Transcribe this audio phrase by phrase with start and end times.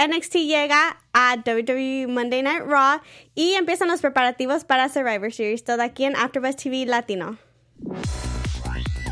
[0.00, 3.00] NXT llega a WWE Monday Night Raw
[3.34, 7.36] y empiezan los preparativos para Survivor Series, todo aquí en AfterBuzz TV Latino.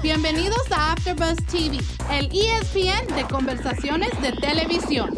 [0.03, 1.79] Bienvenidos a AfterBuzz TV,
[2.11, 5.11] el ESPN de conversaciones de televisión.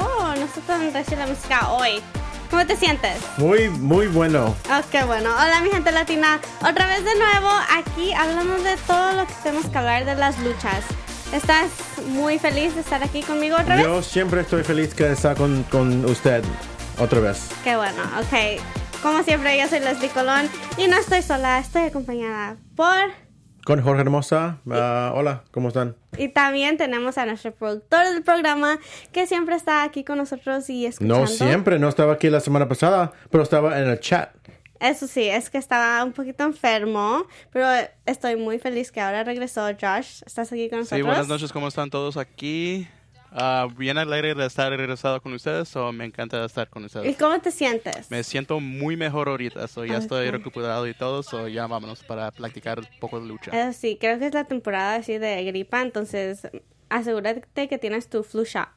[0.00, 2.00] Oh, no sé dónde decir la música hoy.
[2.50, 3.20] ¿Cómo te sientes?
[3.36, 4.56] Muy, muy bueno.
[4.70, 5.30] Oh, qué bueno.
[5.34, 6.40] Hola, mi gente latina.
[6.68, 10.36] Otra vez de nuevo, aquí hablamos de todo lo que tenemos que hablar de las
[10.40, 10.84] luchas.
[11.32, 11.70] ¿Estás
[12.06, 13.84] muy feliz de estar aquí conmigo otra vez?
[13.84, 16.42] Yo siempre estoy feliz que estar con, con usted
[16.98, 17.50] otra vez.
[17.62, 18.62] Qué bueno, ok.
[19.02, 23.12] Como siempre, yo soy Leslie Colón y no estoy sola, estoy acompañada por...
[23.64, 24.58] Con Jorge Hermosa.
[24.70, 25.96] Ah, hola, ¿cómo están?
[26.16, 28.78] Y también tenemos a nuestro productor del programa
[29.12, 31.20] que siempre está aquí con nosotros y escuchando.
[31.20, 34.30] No siempre, no estaba aquí la semana pasada, pero estaba en el chat.
[34.80, 37.66] Eso sí, es que estaba un poquito enfermo, pero
[38.06, 40.22] estoy muy feliz que ahora regresó Josh.
[40.24, 40.98] ¿Estás aquí con nosotros?
[40.98, 42.86] Sí, buenas noches, ¿cómo están todos aquí?
[43.30, 47.16] Uh, bien alegre de estar regresado con ustedes, o me encanta estar con ¿Y ustedes.
[47.18, 48.10] cómo te sientes?
[48.10, 52.02] Me siento muy mejor ahorita, so ya Ah, estoy recuperado y todo, so ya vámonos
[52.04, 53.50] para practicar un poco de lucha.
[53.50, 56.48] Eso sí, creo que es la temporada así de gripa, entonces
[56.88, 58.68] asegúrate que tienes tu flu shot.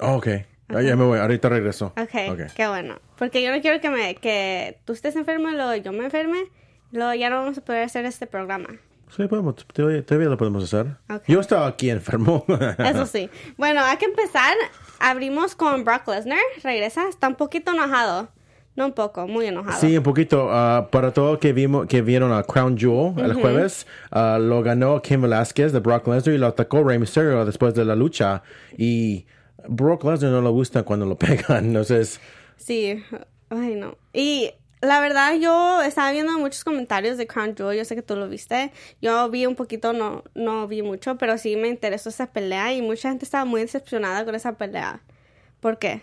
[0.00, 0.28] Oh, ok.
[0.74, 1.92] Ah, ya me voy, ahorita regreso.
[2.00, 2.40] Okay, Ok.
[2.54, 2.96] qué bueno.
[3.18, 6.44] Porque yo no quiero que me que tú estés enfermo y luego yo me enferme,
[6.90, 8.68] luego ya no vamos a poder hacer este programa.
[9.14, 10.86] Sí, podemos, todavía, lo podemos hacer.
[11.10, 11.24] Ok.
[11.28, 12.46] Yo estaba aquí enfermo.
[12.78, 13.28] Eso sí.
[13.58, 14.54] Bueno, hay que empezar.
[15.00, 16.38] Abrimos con Brock Lesnar.
[16.62, 17.06] Regresa.
[17.08, 18.28] Está un poquito enojado.
[18.74, 19.78] No un poco, muy enojado.
[19.78, 20.48] Sí, un poquito.
[20.50, 25.02] ah, para todo que vimos que vieron a Crown Jewel el jueves, ah, lo ganó
[25.02, 28.42] Kim Velasquez de Brock Lesnar y lo atacó Rey Mysterio después de la lucha.
[28.78, 29.26] Y
[29.68, 31.66] Brock Lesnar no le gusta cuando lo pegan.
[31.66, 32.20] Entonces,
[32.56, 33.02] Sí.
[33.50, 33.96] Ay, no.
[34.12, 34.50] Y
[34.80, 37.76] la verdad, yo estaba viendo muchos comentarios de Crown Jewel.
[37.78, 38.72] Yo sé que tú lo viste.
[39.00, 42.82] Yo vi un poquito, no, no vi mucho, pero sí me interesó esa pelea y
[42.82, 45.02] mucha gente estaba muy decepcionada con esa pelea.
[45.60, 46.02] ¿Por qué?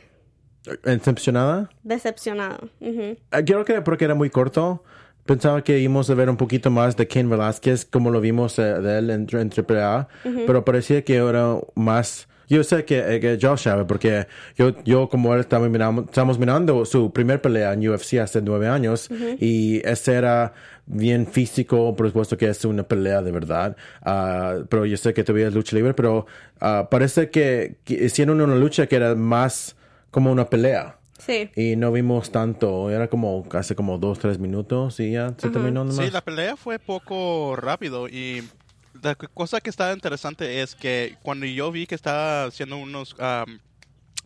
[0.83, 1.70] ¿decepcionada?
[1.83, 2.70] Decepcionado.
[2.80, 3.17] Ujú.
[3.31, 4.83] Ah, Creo que porque era muy corto.
[5.25, 8.64] Pensaba que íbamos a ver un poquito más de Ken Velázquez, como lo vimos eh,
[8.64, 10.08] de él en, en AAA,
[10.48, 12.27] pero parecía que era más.
[12.49, 14.26] Yo sé que, eh, que Josh sabe, porque
[14.58, 18.67] yo, yo como él estaba mirando, estamos mirando su primer pelea en UFC hace nueve
[18.67, 20.54] años, y ese era
[20.87, 25.23] bien físico, por supuesto que es una pelea de verdad, Ah, pero yo sé que
[25.23, 26.26] todavía es lucha libre, pero
[26.60, 29.76] ah, parece que, que hicieron una lucha que era más
[30.11, 31.49] como una pelea Sí.
[31.55, 35.83] y no vimos tanto, era como hace como dos, tres minutos y ya se terminó
[35.83, 36.05] nomás.
[36.05, 38.42] Sí, la pelea fue poco rápido y
[39.02, 43.60] la cosa que estaba interesante es que cuando yo vi que estaba haciendo unos um,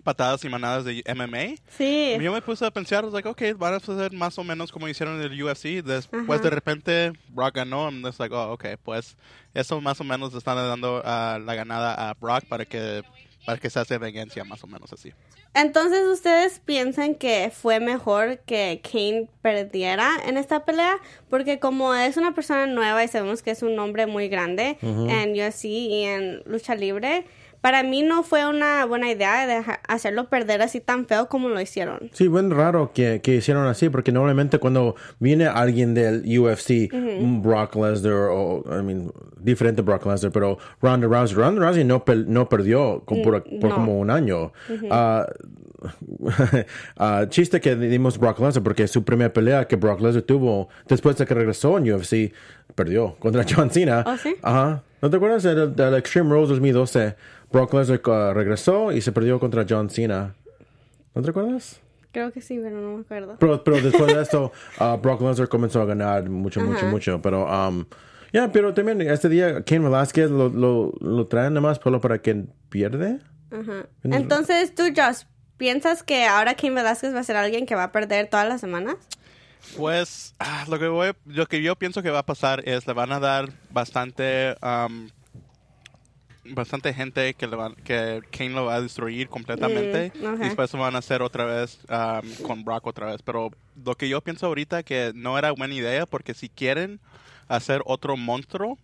[0.03, 2.16] patadas y manadas de MMA, Sí.
[2.19, 5.16] yo me puse a pensar, like, ok, van a hacer más o menos como hicieron
[5.22, 5.81] en el UFC.
[5.84, 9.16] Después de repente Brock ganó, I'm just like, oh, ok, pues
[9.53, 13.03] eso más o menos le están dando ah, la ganada a Brock para que
[13.45, 15.13] para que se hace venganza, más o menos así.
[15.53, 20.97] Entonces, ¿ustedes piensan que fue mejor que Kane perdiera en esta pelea?
[21.29, 25.31] Porque como es una persona nueva y sabemos que es un nombre muy grande en
[25.33, 27.25] UFC y en lucha libre,
[27.63, 31.62] para mí no fue una buena idea deja- hacerlo perder así tan feo como lo
[31.62, 32.09] hicieron.
[32.12, 37.41] Sí, bueno, raro que, que hicieron así, porque normalmente cuando viene alguien del UFC, un
[37.41, 42.50] Brock Lesnar, o, I mean, diferente Brock Lesnar, pero Ronda Rousey, Ronda Rousey no, no
[42.50, 43.75] perdió por, por Mm, no.
[43.75, 44.52] como un año.
[44.91, 45.25] Ah,
[46.97, 51.17] ah, chiste que dimos Brock Lesnar, porque su primera pelea que Brock Lesnar tuvo después
[51.17, 52.33] de que regresó en UFC,
[52.75, 54.03] perdió contra John Cena.
[54.05, 54.35] ¿Oh, sí?
[54.41, 54.83] Ajá.
[55.01, 57.16] ¿No te acuerdas del, del Extreme Rules 2012?
[57.51, 60.35] Brock Lesnar ah, regresó y se perdió contra John Cena.
[61.13, 61.79] ¿No te acuerdas?
[62.11, 63.38] Creo que sí, pero no me acuerdo.
[63.39, 67.22] Pero, pero después de esto, uh, Brock Lesnar comenzó a ganar mucho, mucho, mucho.
[67.22, 67.85] Pero, um,
[68.31, 72.45] ya, pero también este día, Ken Velázquez lo, lo, lo traen nomás solo para que
[72.69, 73.19] pierde.
[73.51, 73.88] Ajá.
[74.03, 75.23] Entonces, tú, Josh,
[75.58, 78.62] ¿piensas que ahora Kane Velázquez va a ser alguien que va a perder todas las
[78.62, 78.96] semanas?
[79.78, 82.94] Pues ah, lo que voy, lo que yo pienso que va a pasar es le
[82.94, 85.09] van a dar bastante um,
[86.46, 90.73] bastante gente que le van, que Kane lo va a destruir completamente Mm, y después
[90.73, 93.22] lo van a hacer otra vez um, con Brock otra vez.
[93.22, 93.52] Pero
[93.84, 96.99] lo que yo pienso ahorita que no era buena idea porque si quieren
[97.47, 98.78] hacer otro monstruo,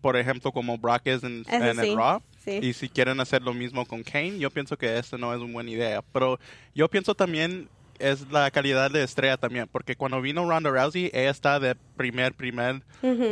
[0.00, 2.58] por ejemplo como Brock es en, en el Raw, sí.
[2.62, 5.52] y si quieren hacer lo mismo con Kane, yo pienso que esto no es una
[5.52, 6.02] buena idea.
[6.12, 6.38] Pero
[6.74, 7.68] yo pienso también
[7.98, 12.32] es la calidad de estrella también, porque cuando vino Ronda Rousey, ella está de primer,
[12.34, 12.82] primer,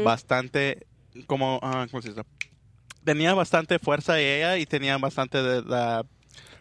[0.04, 0.86] bastante,
[1.26, 2.22] como, ah, ¿cómo se dice?
[3.04, 6.04] Tenía bastante fuerza ella y tenía bastante de la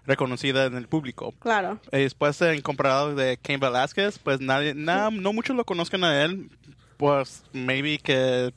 [0.06, 1.34] reconocida en el público.
[1.40, 1.80] Claro.
[1.92, 6.24] Y después, en comparado de Cain Velázquez, pues nadie, na- no muchos lo conozcan a
[6.24, 6.50] él,
[6.98, 8.54] pues maybe que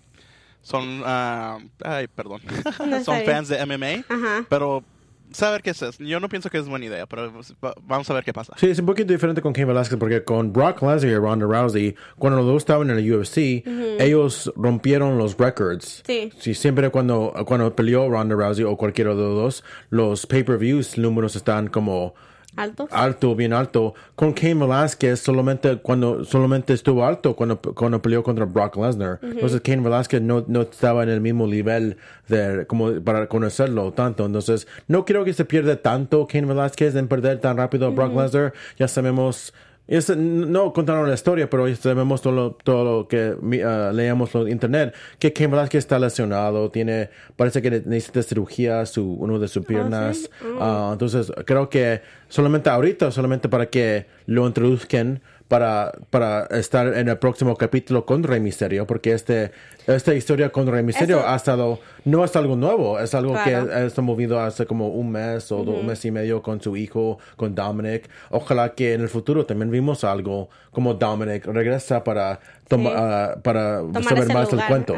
[0.68, 2.40] son, ah, ay, perdón,
[2.86, 4.44] No, son fans de MMA, Ajá.
[4.48, 4.82] pero
[5.30, 6.02] saber qué es eso.
[6.02, 7.30] Yo no pienso que es buena idea, pero
[7.64, 8.54] va- vamos a ver qué pasa.
[8.56, 11.94] Sí, es un poquito diferente con Cain Velasquez porque con Brock Lesnar y Ronda Rousey,
[12.18, 13.62] cuando los dos estaban en el UFC,
[13.98, 16.02] ellos rompieron los records.
[16.06, 16.54] Sí.
[16.54, 21.68] siempre cuando, cuando peleó Ronda Rousey o cualquiera de los dos, los pay-per-views números están
[21.68, 22.14] como
[22.58, 22.88] ¿Altos?
[22.90, 23.94] alto, bien alto.
[24.16, 29.20] Con Cain Velasquez solamente cuando solamente estuvo alto cuando, cuando peleó contra Brock Lesnar.
[29.22, 31.96] Entonces Cain Velasquez no, no estaba en el mismo nivel
[32.26, 34.26] de como para conocerlo tanto.
[34.26, 38.14] Entonces no creo que se pierda tanto Cain Velasquez en perder tan rápido a Brock
[38.14, 38.52] Lesnar.
[38.76, 39.54] Ya sabemos
[40.00, 44.34] sa- no contaron la historia, pero sabemos todo lo, todo lo que mi- ah, leemos
[44.34, 49.48] en internet, que Cain Velasquez está lesionado, tiene, parece que necesita cirugía su, uno de
[49.48, 50.28] sus piernas.
[50.60, 57.08] Ah, entonces, creo que solamente ahorita, solamente para que lo introduzcan para, para estar en
[57.08, 59.50] el próximo capítulo con Rey Misterio, porque este,
[59.86, 63.68] esta historia con Rey Misterio Eso- ha estado, no es algo nuevo, es algo Claro.
[63.68, 66.76] que está movido hace como un mes o dos- un mes y medio con su
[66.76, 68.08] hijo, con Dominic.
[68.30, 72.96] Ojalá que en el futuro también vimos algo como Dominic regresa para, toma- Sí.
[72.98, 74.94] ah, para tomar saber más del cuento.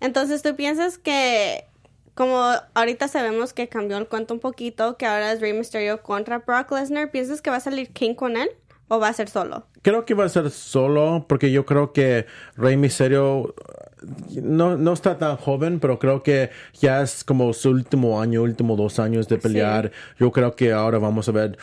[0.00, 1.64] Entonces, ¿tú piensas que
[2.14, 2.42] como
[2.74, 6.72] ahorita sabemos que cambió el cuento un poquito, que ahora es Rey Mysterio contra Brock
[6.72, 8.50] Lesnar, ¿piensas que va a salir King con él
[8.88, 9.66] o va a ser solo?
[9.82, 12.26] Creo que va a ser solo, porque yo creo que
[12.56, 13.54] Rey Misterio
[14.42, 18.76] no, no está tan joven, pero creo que ya es como su último año, último
[18.76, 19.92] dos años de pelear.
[20.18, 21.58] Yo creo que ahora vamos a ver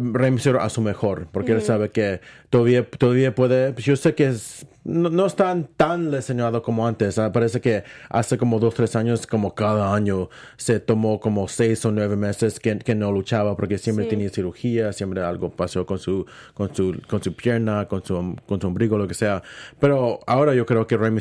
[0.00, 2.20] Misterio a su mejor, porque él sabe que
[2.50, 3.72] todavía, todavía puede.
[3.72, 7.16] pues Yo sé que es, no, no es tan, tan lesionado como antes.
[7.18, 11.84] ah, Parece que hace como dos, tres años, como cada año, se tomó como seis
[11.84, 14.10] o nueve meses que, que no luchaba, porque siempre Sí.
[14.10, 18.60] tenía cirugía, siempre algo pasó con su, con su, con su pierna, con su, con
[18.60, 19.42] su ombligo, lo que sea.
[19.78, 21.12] Pero ahora yo creo que Rey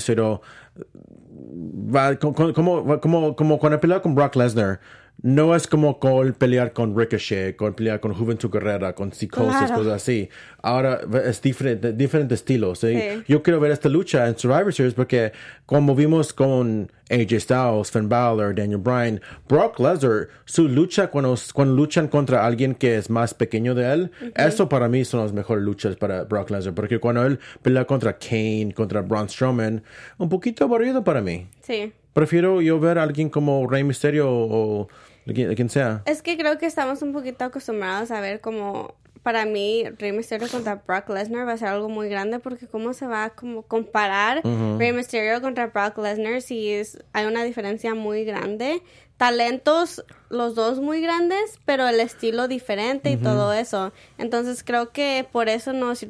[1.96, 4.80] va con- como, como, como cuando peleaba con Brock Lesnar.
[5.24, 9.76] No es como con pelear con Ricochet, con pelear con Juventud Guerrera, con Psicosis, Claro.
[9.76, 10.28] cosas así.
[10.62, 11.94] Ahora es diferente.
[12.36, 12.60] ¿sí?
[12.76, 13.24] Sí.
[13.30, 15.32] Yo quiero ver esta lucha en Survivor Series porque
[15.66, 21.74] como vimos con AJ Styles, Finn Balor, Daniel Bryan, Brock Lesnar, su lucha cuando, cuando
[21.74, 25.64] luchan contra alguien que es más pequeño de él, eso para mí son las mejores
[25.64, 26.76] luchas para Brock Lesnar.
[26.76, 29.84] Porque cuando él pelea contra Kane, contra Braun Strowman,
[30.18, 31.48] un poquito aburrido para mí.
[31.62, 31.94] Sí.
[32.12, 34.88] Prefiero yo ver a alguien como Rey Mysterio o,
[35.28, 36.04] o quien, quien sea.
[36.06, 40.50] Es que creo que estamos un poquito acostumbrados a ver como para mí Rey Mysterio
[40.50, 43.64] contra Brock Lesnar va a ser algo muy grande porque cómo se va a como
[43.64, 44.42] comparar
[44.78, 48.84] Rey Mysterio contra Brock Lesnar si es, hay una diferencia muy grande.
[49.16, 53.94] Talentos los dos muy grandes, pero el estilo diferente y todo eso.
[54.18, 56.06] Entonces creo que por eso nos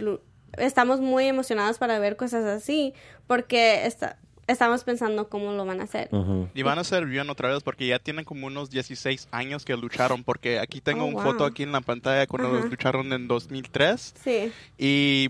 [0.58, 2.96] estamos muy emocionados para ver cosas así
[3.28, 4.18] porque está,
[4.48, 6.10] estamos pensando cómo lo van a hacer.
[6.54, 9.76] Y van a ser bien otra vez porque ya tienen como unos 16 años que
[9.78, 10.24] lucharon.
[10.24, 11.32] Porque aquí tengo Oh, una wow.
[11.34, 12.66] foto aquí en la pantalla cuando Ajá.
[12.68, 14.14] lucharon en 2003.
[14.24, 14.52] Sí.
[14.78, 15.30] Y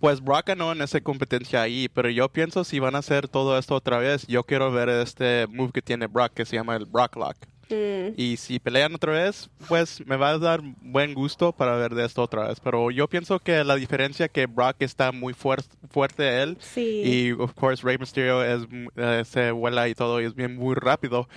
[0.00, 1.88] pues Brock ganó en esa competencia ahí.
[1.92, 5.46] Pero yo pienso si van a hacer todo esto otra vez, yo quiero ver este
[5.48, 7.36] move que tiene Brock que se llama el Brock Lock.
[7.70, 8.14] Mm.
[8.16, 12.04] Y si pelean otra vez, pues me va a dar buen gusto para ver de
[12.04, 12.60] esto otra vez.
[12.60, 16.56] Pero yo pienso que la diferencia que Brock está muy fuer- fuerte él.
[16.60, 17.02] Sí.
[17.04, 18.62] Y of course Rey Mysterio es,
[18.96, 21.28] eh, se vuela y todo y es bien muy rápido.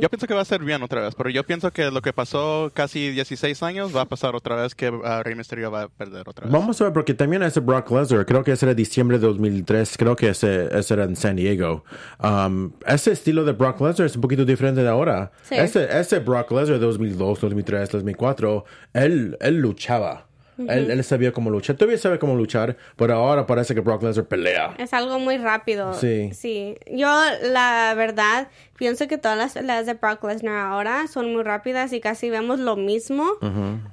[0.00, 1.14] Yo pienso que va a ser bien otra vez.
[1.14, 4.74] Pero yo pienso que lo que pasó casi 16 años va a pasar otra vez
[4.74, 6.52] que ah, Rey Mysterio va a perder otra vez.
[6.52, 9.96] Vamos a ver, porque también ese Brock Lesnar, creo que ese era diciembre de 2003,
[9.96, 11.84] creo que ese, ese era en San Diego.
[12.22, 15.32] Um, ese estilo de Brock Lesnar es un poquito diferente de ahora.
[15.42, 15.54] Sí.
[15.72, 20.26] Ese, ese Brock Lesnar de 2002, 2003, 2004, él, él luchaba.
[20.58, 21.76] él, él sabía cómo luchar.
[21.76, 24.74] Todavía sabe cómo luchar, pero ahora parece que Brock Lesnar pelea.
[24.78, 25.94] Es algo muy rápido.
[25.94, 26.30] Sí.
[26.34, 26.76] Sí.
[26.90, 27.08] Yo,
[27.50, 32.00] la verdad, pienso que todas las peleas de Brock Lesnar ahora son muy rápidas y
[32.00, 33.26] casi vemos lo mismo.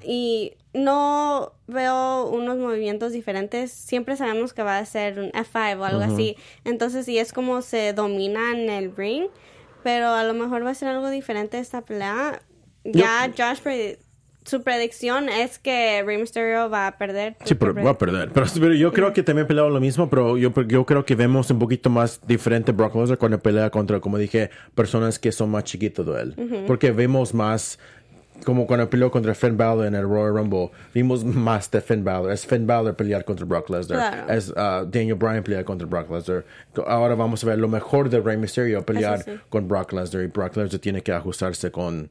[0.03, 3.71] Y no veo unos movimientos diferentes.
[3.71, 6.35] Siempre sabemos que va a ser un F5 o algo así.
[6.65, 9.27] Entonces, sí es como se domina en el ring.
[9.83, 12.41] Pero a lo mejor va a ser algo diferente esta pelea.
[12.83, 13.99] Ya Josh, pre-
[14.45, 17.35] su predicción es que Rey Mysterio va a perder.
[17.43, 18.31] Sí, pero va a perder.
[18.33, 21.51] Pero, pero yo creo que también peleaba lo mismo, pero yo, yo creo que vemos
[21.51, 25.65] un poquito más diferente Brock Lesnar cuando pelea contra, como dije, personas que son más
[25.65, 26.63] chiquitos de él.
[26.65, 27.77] Porque vemos más,
[28.45, 32.31] como cuando peleó contra Finn Balor en el Royal Rumble, vimos más de Finn Balor.
[32.31, 33.97] Es Finn Balor pelear contra Brock Lesnar.
[33.97, 34.33] Claro.
[34.33, 36.45] Es uh, Daniel Bryan pelear contra Brock Lesnar.
[36.87, 39.31] Ahora vamos a ver lo mejor de Rey Mysterio pelear sí.
[39.49, 42.09] con Brock Lesnar y Brock Lesnar tiene que ajustarse con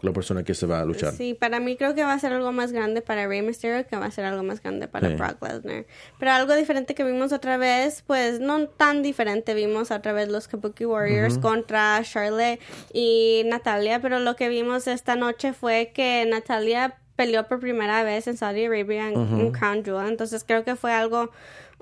[0.00, 1.12] la persona que se va a luchar.
[1.12, 3.96] Sí, para mí creo que va a ser algo más grande para Rey Mysterio que
[3.96, 5.14] va a ser algo más grande para Sí.
[5.14, 5.86] Brock Lesnar.
[6.18, 10.46] Pero algo diferente que vimos otra vez, pues no tan diferente, vimos otra vez los
[10.48, 12.60] Kabuki Warriors contra Charlotte
[12.92, 18.28] y Natalia, pero lo que vimos esta noche fue que Natalia peleó por primera vez
[18.28, 21.30] en Saudi Arabia en, en Crown Jewel, entonces creo que fue algo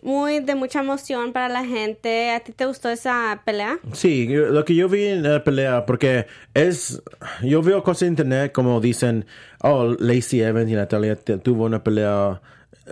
[0.02, 2.30] muy de mucha emoción para la gente.
[2.30, 3.78] ¿A ti te gustó esa pelea?
[3.92, 7.02] Sí, lo que yo vi en la pelea, porque es,
[7.42, 9.26] yo veo cosas en internet como dicen,
[9.62, 12.40] oh, Lacey Evans y Natalia tuvo una pelea.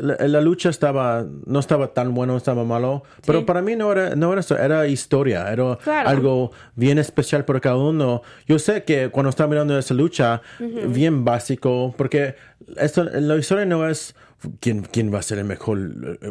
[0.00, 4.16] La, la lucha estaba, no estaba tan bueno, estaba malo, pero para mí no era,
[4.16, 6.08] no era eso, era historia, era Claro.
[6.08, 8.22] algo bien especial para cada uno.
[8.48, 10.42] Yo sé que cuando estaba mirando esa lucha,
[10.88, 12.34] bien básico, porque
[12.76, 14.16] esto, la historia no es
[14.60, 15.78] quién, quién va a ser el mejor
[16.22, 16.30] eh,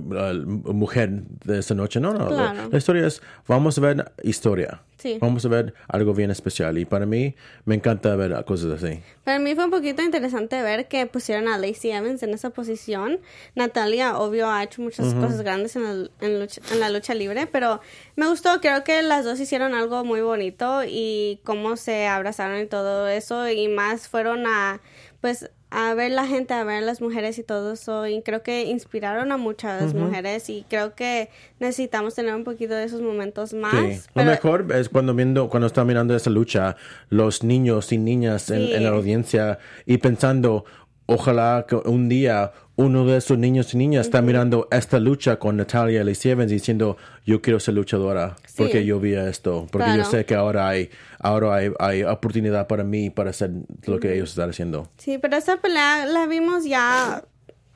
[0.74, 1.10] mujer
[1.46, 2.70] de esa noche, no, no, la- Claro.
[2.72, 4.82] la historia es, vamos a ver historia.
[4.98, 5.17] Sí.
[5.20, 6.77] Vamos a ver algo bien especial.
[6.77, 9.01] Y para mí, me encanta ver cosas así.
[9.25, 13.20] Para mí fue un poquito interesante ver que pusieron a Lacey Evans en esa posición.
[13.53, 17.48] Natalia, obvio, ha hecho muchas cosas grandes en, el- en lucha- en la lucha libre,
[17.48, 17.82] pero
[18.15, 18.62] me gustó.
[18.62, 23.50] Creo que las dos hicieron algo muy bonito y cómo se abrazaron y todo eso.
[23.50, 24.79] Y más fueron a,
[25.20, 28.06] pues, a ver la gente, a ver las mujeres y todo eso.
[28.06, 32.84] Y creo que inspiraron a muchas mujeres y creo que necesitamos tener un poquito de
[32.84, 33.74] esos momentos más.
[33.74, 34.01] Sí.
[34.13, 36.75] Lo mejor es cuando viendo, cuando está mirando esa lucha,
[37.10, 40.65] los niños y niñas en la audiencia y pensando,
[41.06, 45.58] ojalá que un día uno de esos niños y niñas está mirando esta lucha con
[45.58, 48.56] Natalia y Lacey Evans diciendo, yo quiero ser luchadora Sí.
[48.58, 52.84] porque yo vi esto, porque yo sé que ahora hay, ahora hay, hay oportunidad para
[52.84, 53.52] mí para hacer
[53.86, 54.90] lo que ellos están haciendo.
[54.98, 57.24] Sí, pero esta pelea la vimos ya.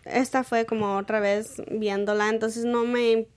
[0.06, 3.28] Esta fue como otra vez viéndola, entonces no me,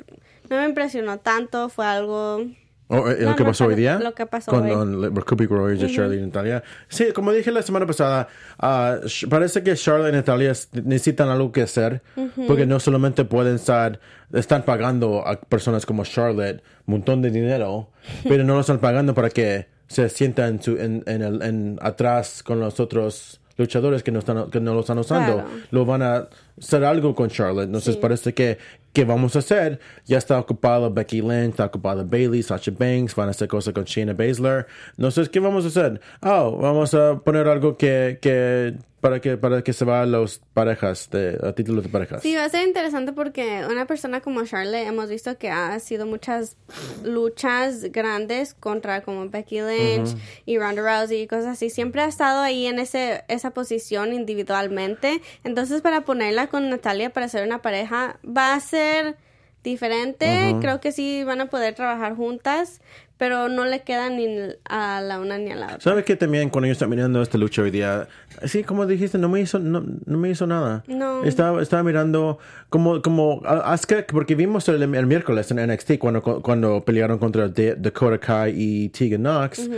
[0.48, 1.68] no me impresionó tanto.
[1.68, 2.46] Fue algo.
[2.92, 4.72] Oh, eh, No, lo que pasó hoy día lo que pasó con hoy.
[5.10, 6.62] con Kabuki Warriors de Charlotte y Natalia.
[6.88, 8.26] Sí, como dije la semana pasada,
[8.58, 10.52] Sh- parece que Charlotte y Natalia
[10.84, 12.02] necesitan algo que hacer
[12.48, 14.00] porque no solamente pueden estar,
[14.32, 17.90] están pagando a personas como Charlotte un montón de dinero,
[18.28, 22.42] pero no lo están pagando para que se sientan en, en, en el- en atrás
[22.42, 25.48] con los otros luchadores que no están que no lo están usando Claro.
[25.70, 26.28] lo van a
[26.60, 27.66] hacer algo con Charlotte.
[27.66, 28.58] Entonces parece que,
[28.92, 29.80] que vamos a hacer.
[30.06, 33.84] Ya está ocupado Becky Lynch, está ocupado Bailey, Sasha Banks, van a hacer cosas con
[33.84, 34.66] Shayna Baszler.
[34.96, 36.00] Entonces, ¿qué vamos a hacer?
[36.22, 40.40] Oh, vamos a poner algo que, que para que para que se va a las
[40.52, 42.22] parejas, de, a título de parejas.
[42.22, 46.06] Sí, va a ser interesante porque una persona como Charlotte hemos visto que ha sido
[46.06, 46.56] muchas
[47.02, 51.70] luchas grandes contra como Becky Lynch y Ronda Rousey y cosas así.
[51.70, 55.22] Siempre ha estado ahí en ese esa posición individualmente.
[55.44, 59.16] Entonces, para ponerla con Natalia para hacer una pareja va a ser
[59.62, 60.56] diferente.
[60.60, 62.80] Creo que sí van a poder trabajar juntas,
[63.20, 64.26] pero no le queda ni
[64.64, 65.80] a la una ni a la otra.
[65.80, 68.08] ¿Sabes que también cuando yo estaba mirando esta lucha hoy día,
[68.46, 70.82] sí, como dijiste, no me hizo, no, no me hizo nada.
[70.88, 71.22] No.
[71.22, 72.38] Estaba, estaba mirando
[72.70, 77.74] como, como Asuka, porque vimos el, el miércoles en NXT cuando, cuando pelearon contra Da-
[77.76, 79.68] Dakota Kai y Tegan Knox.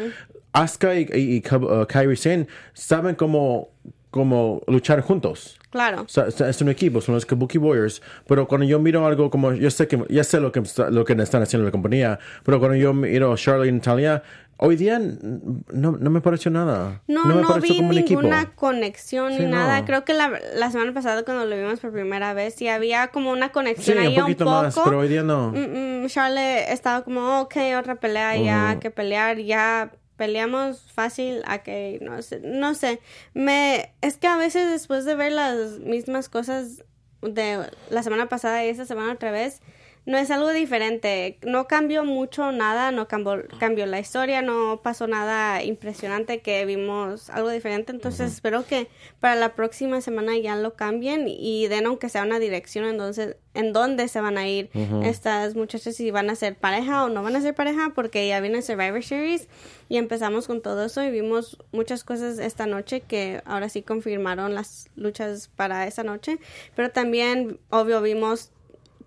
[0.53, 3.71] Asuka y, y, y uh, Kairi Sane saben cómo,
[4.11, 5.59] cómo luchar juntos.
[5.73, 6.03] Claro.
[6.03, 8.01] O sea, es un equipo, son los Kabuki Warriors.
[8.29, 11.15] Pero cuando yo miro algo como, yo sé que, ya sé lo que, lo que
[11.15, 14.23] están haciendo la compañía, pero cuando yo miro a Charlotte y Natalia,
[14.59, 17.01] hoy día no, no me pareció nada.
[17.09, 18.21] No, me no, vi como un equipo.
[18.21, 19.81] ninguna conexión Sí, ni nada.
[19.81, 19.87] no.
[19.87, 23.31] Creo que la, la semana pasada cuando lo vimos por primera vez sí había como
[23.33, 24.63] una Sí, conexión un ahí poquito un poco.
[24.63, 25.53] más, pero hoy día no.
[25.53, 31.43] Mm, mm, Charlotte estaba como, ok, otra pelea, ya hay que pelear, ya peleamos fácil
[31.47, 33.01] a que no sé, no sé.
[33.35, 36.85] Me, es que a veces después de ver las mismas cosas
[37.23, 39.61] de la semana pasada y esta semana otra vez,
[40.05, 41.39] no es algo diferente.
[41.43, 47.31] No cambió mucho nada, no cambió, cambió la historia, no pasó nada impresionante que vimos
[47.31, 47.93] algo diferente.
[47.93, 48.89] Entonces espero que
[49.21, 53.73] para la próxima semana ya lo cambien y den aunque sea una dirección entonces en
[53.73, 54.71] dónde se van a ir
[55.03, 58.41] estas muchachas si van a ser pareja o no van a ser pareja porque ya
[58.41, 59.49] viene Survivor Series
[59.89, 64.55] y empezamos con todo eso y vimos muchas cosas esta noche que ahora sí confirmaron
[64.55, 66.39] las luchas para esa noche
[66.75, 68.53] pero también obvio vimos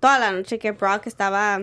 [0.06, 1.62] toda la noche que Brock estaba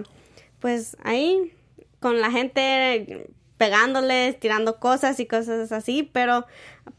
[0.59, 1.53] pues ahí
[2.01, 6.45] con la gente pegándoles, tirando cosas y cosas así, pero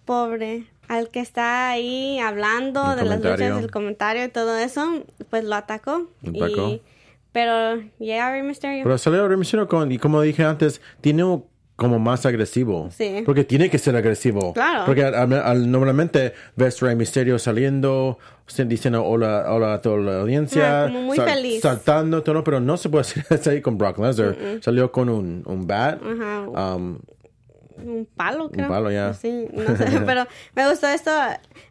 [0.05, 5.03] pobre, al que está ahí hablando El de las luchas, el comentario y todo eso,
[5.29, 6.09] pues lo atacó.
[6.21, 6.69] Lo atacó.
[6.69, 6.81] Y,
[7.33, 8.83] pero llega Rey Mysterio.
[8.85, 12.89] Pero salió Rey Mysterio con, y como dije antes, tiene un- como más agresivo.
[12.91, 13.23] Sí.
[13.25, 14.53] Porque tiene que ser agresivo.
[14.53, 14.85] Claro.
[14.85, 18.19] Porque al- al- normalmente ves Rey Mysterio saliendo,
[18.67, 20.87] diciendo hola, hola a toda la audiencia.
[20.87, 21.61] Muy feliz.
[21.61, 24.37] Saltando, todo, pero no se puede hacer ahí con Brock Lesnar.
[24.61, 25.99] Salió con un, un bat.
[26.03, 26.75] Ajá.
[26.75, 26.99] Um,
[27.75, 28.69] un palo, creo.
[28.69, 29.15] palo, ya.
[29.15, 31.09] Sí, no sé, pero me gustó esto.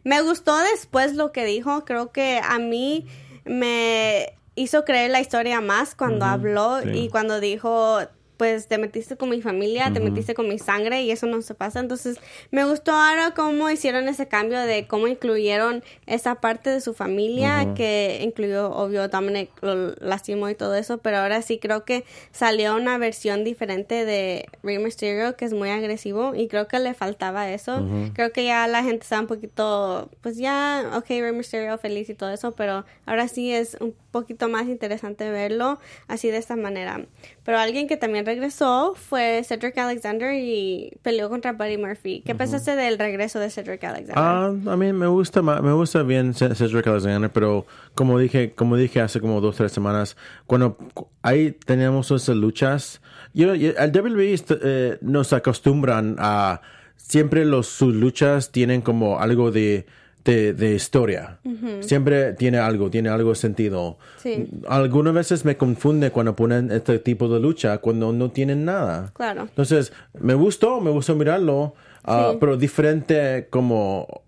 [0.03, 1.85] Me gustó después lo que dijo.
[1.85, 3.07] Creo que a mí
[3.45, 6.89] me hizo creer la historia más cuando habló sí.
[6.93, 7.99] y cuando dijo
[8.43, 11.55] pues te metiste con mi familia, te metiste con mi sangre y eso no se
[11.55, 11.79] pasa.
[11.79, 12.19] Entonces
[12.51, 17.73] me gustó ahora cómo hicieron ese cambio de cómo incluyeron esa parte de su familia
[17.73, 22.75] que incluyó, obvio, Dominic lo lastimó y todo eso, pero ahora sí creo que salió
[22.75, 27.49] una versión diferente de Rey Mysterio que es muy agresivo y creo que le faltaba
[27.49, 27.87] eso.
[28.13, 32.13] Creo que ya la gente está un poquito, pues ya, ok, Rey Mysterio feliz y
[32.13, 37.05] todo eso, pero ahora sí es un poquito más interesante verlo así de esta manera.
[37.45, 42.21] Pero alguien que también regresó fue Cedric Alexander y peleó contra Buddy Murphy.
[42.25, 44.15] ¿Qué pensaste del regreso de Cedric Alexander?
[44.17, 48.75] Ah, a mí me gusta me gusta bien Ce- Cedric Alexander, pero como dije, como
[48.77, 53.01] dije hace como dos tres semanas, cuando cu- ahí teníamos esas luchas,
[53.33, 56.61] yo, yo- al WWE eh, nos acostumbran a
[56.95, 59.85] siempre los sus luchas tienen como algo de
[60.25, 61.39] de, de historia.
[61.81, 63.97] Siempre tiene algo, tiene algo sentido.
[64.17, 64.47] Sí.
[64.67, 69.11] Algunas veces me confunde cuando ponen este tipo de lucha cuando no tienen nada.
[69.13, 69.41] Claro.
[69.43, 72.37] Entonces, me gustó, me gustó mirarlo, ah, Sí.
[72.39, 74.23] pero diferente como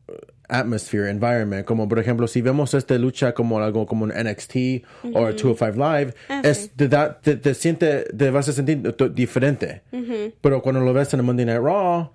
[0.48, 4.84] atmosphere, environment, como por ejemplo, si vemos esta lucha como algo como un NXT
[5.14, 9.82] o 205 Live, Ah, es, te, da- te, te siente, te vas a sentir diferente.
[10.42, 12.12] Pero cuando lo ves en el Monday Night Raw,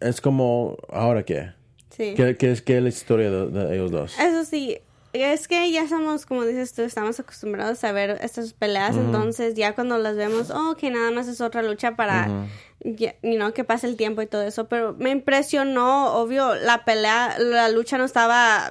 [0.00, 1.50] es como, ¿ahora qué?
[1.98, 2.14] Sí.
[2.16, 4.18] ¿Qué, qué es, qué es la historia de, de ellos dos?
[4.18, 4.78] Eso sí,
[5.12, 9.74] es que ya estamos, como dices tú, estamos acostumbrados a ver estas peleas, entonces ya
[9.74, 12.46] cuando las vemos, oh, que nada más es otra lucha para,
[12.84, 17.36] you know, que pase el tiempo y todo eso, pero me impresionó, obvio, la pelea,
[17.38, 18.70] la lucha no estaba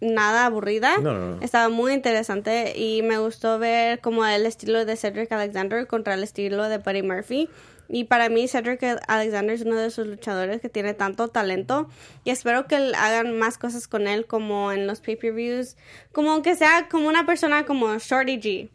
[0.00, 1.42] nada aburrida, No, no, no.
[1.42, 6.22] estaba muy interesante y me gustó ver como el estilo de Cedric Alexander contra el
[6.22, 7.48] estilo de Buddy Murphy.
[7.88, 11.88] Y para mí Cedric Alexander es uno de esos luchadores que tiene tanto talento
[12.24, 15.76] y espero que hagan más cosas con él como en los pay-per-views,
[16.12, 18.68] como que sea como una persona como Shorty G.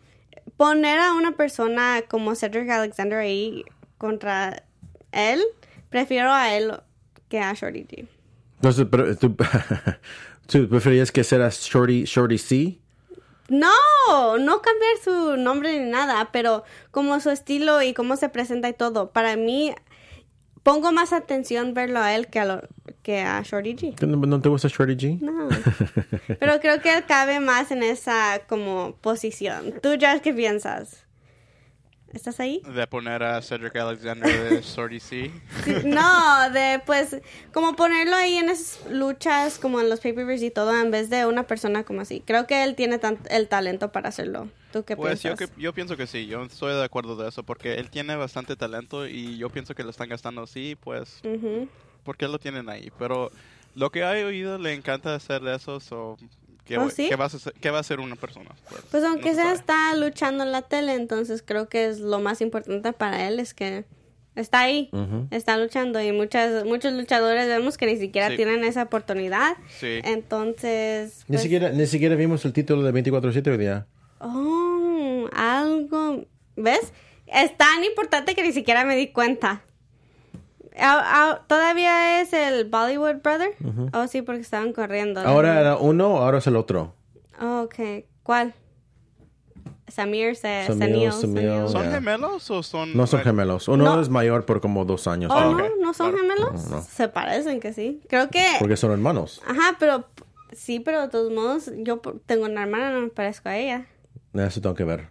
[0.57, 3.63] Poner a una persona como Cedric Alexander ahí
[3.97, 4.63] contra
[5.11, 5.41] él,
[5.89, 6.73] prefiero a él
[7.29, 8.07] que a Shorty G.
[8.55, 9.35] Entonces, pero, ¿tú,
[10.47, 12.79] ¿tú preferías que sea Shorty, Shorty C?
[13.49, 18.69] No, no cambiar su nombre ni nada, pero como su estilo y cómo se presenta
[18.69, 19.11] y todo.
[19.11, 19.73] Para mí,
[20.63, 22.61] pongo más atención verlo a él que a, lo,
[23.01, 24.05] que a Shorty G.
[24.05, 25.19] ¿No, no te gusta Shorty G?
[25.19, 25.49] No.
[26.39, 29.73] Pero creo que él cabe más en esa como posición.
[29.81, 31.05] ¿Tú, Josh, qué piensas?
[32.13, 32.61] ¿Estás ahí?
[32.73, 35.31] De poner a Cedric Alexander de Shorty C.
[35.63, 37.17] Sí, no, de pues
[37.53, 41.25] como ponerlo ahí en esas luchas como en los pay-per-views y todo en vez de
[41.27, 42.21] una persona como así.
[42.25, 44.49] Creo que él tiene tan- el talento para hacerlo.
[44.73, 45.49] ¿Tú qué Pues yo, piensas?
[45.55, 48.55] que, yo pienso que sí, yo estoy de acuerdo de eso, porque él tiene bastante
[48.55, 51.67] talento y yo pienso que lo están gastando así, pues, Ujú.
[52.03, 52.91] ¿por qué lo tienen ahí?
[52.97, 53.31] Pero
[53.75, 56.17] lo que he oído le encanta hacer eso, so,
[56.69, 57.09] ¿qué, ¿Oh, va- sí?
[57.09, 58.49] qué va a hacer, qué va a hacer una persona?
[58.69, 59.55] Pues, Pues no aunque se sea sabe.
[59.57, 63.53] está luchando en la tele, entonces creo que es lo más importante para él es
[63.53, 63.83] que
[64.35, 64.89] está ahí,
[65.31, 68.37] está luchando y muchas muchos luchadores vemos que ni siquiera Sí.
[68.37, 69.57] tienen esa oportunidad.
[69.79, 69.99] Sí.
[70.05, 73.87] Entonces, Ni, pues, siquiera, ni siquiera vimos el título de 24-7 hoy día.
[74.19, 76.23] oh, algo,
[76.55, 76.93] ¿ves?
[77.27, 79.61] Es tan importante que ni siquiera me di cuenta.
[80.81, 83.51] Ah, ah, ¿Todavía es el Bollywood Brother?
[83.93, 85.21] Oh, sí, porque estaban corriendo.
[85.21, 86.93] Ahora era uno, ahora es el otro.
[87.41, 88.05] Oh, ok.
[88.23, 88.53] ¿Cuál?
[89.87, 91.11] Samir, se, Samir.
[91.11, 92.95] ¿Son gemelos o son...?
[92.95, 93.67] No son gemelos.
[93.67, 94.01] Uno No.
[94.01, 95.31] es mayor por como dos años.
[95.33, 96.69] Oh, Ah, no, no son gemelos.
[96.69, 96.81] No, no.
[96.83, 98.01] Se parecen que sí.
[98.07, 98.43] Creo que.
[98.59, 99.41] Porque son hermanos.
[99.47, 100.05] Ajá, pero
[100.51, 103.87] sí, pero de todos modos, yo tengo una hermana, no me parezco a ella.
[104.33, 105.07] Eso tengo que ver.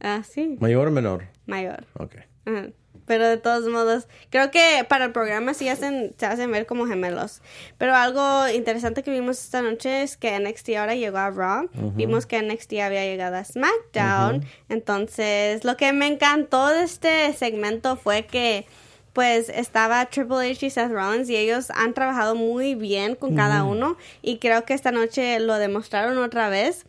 [0.00, 1.24] Ah, sí, ¿Mayor o menor?
[1.46, 1.84] mayor.
[1.98, 2.14] Ok.
[2.46, 2.68] Ajá.
[3.10, 6.86] Pero de todos modos, creo que para el programa sí hacen, se hacen ver como
[6.86, 7.42] gemelos.
[7.76, 11.68] Pero algo interesante que vimos esta noche es que NXT ahora llegó a Raw.
[11.96, 14.46] Vimos que NXT había llegado a SmackDown.
[14.68, 18.64] Entonces, lo que me encantó de este segmento fue que
[19.12, 23.64] pues estaba Triple H y Seth Rollins y ellos han trabajado muy bien con cada
[23.64, 26.86] uno y creo que esta noche lo demostraron otra vez.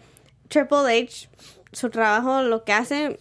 [0.50, 1.30] Triple H,
[1.72, 3.20] su trabajo, lo que hace,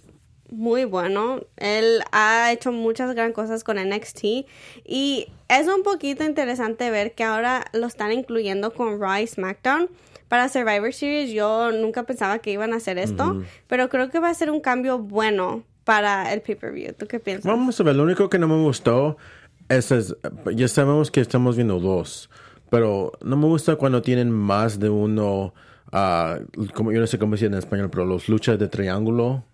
[0.51, 1.41] muy bueno.
[1.57, 4.25] Él ha hecho muchas gran cosas con NXT
[4.85, 9.89] y es un poquito interesante ver que ahora lo están incluyendo con Raw y SmackDown.
[10.29, 14.29] Para Survivor Series yo nunca pensaba que iban a hacer esto, pero creo que va
[14.31, 16.93] a ser un cambio bueno para el pay-per-view.
[16.97, 17.47] ¿Tú qué piensas?
[17.51, 19.17] Vamos a ver, lo único que no me gustó
[19.69, 20.15] es, es-
[20.55, 22.31] ya sabemos que estamos viendo dos,
[22.71, 25.53] pero no me gusta cuando tienen más de uno,
[25.91, 26.39] ah,
[26.75, 29.45] como yo no sé cómo decir en español, pero los luchas de triángulo,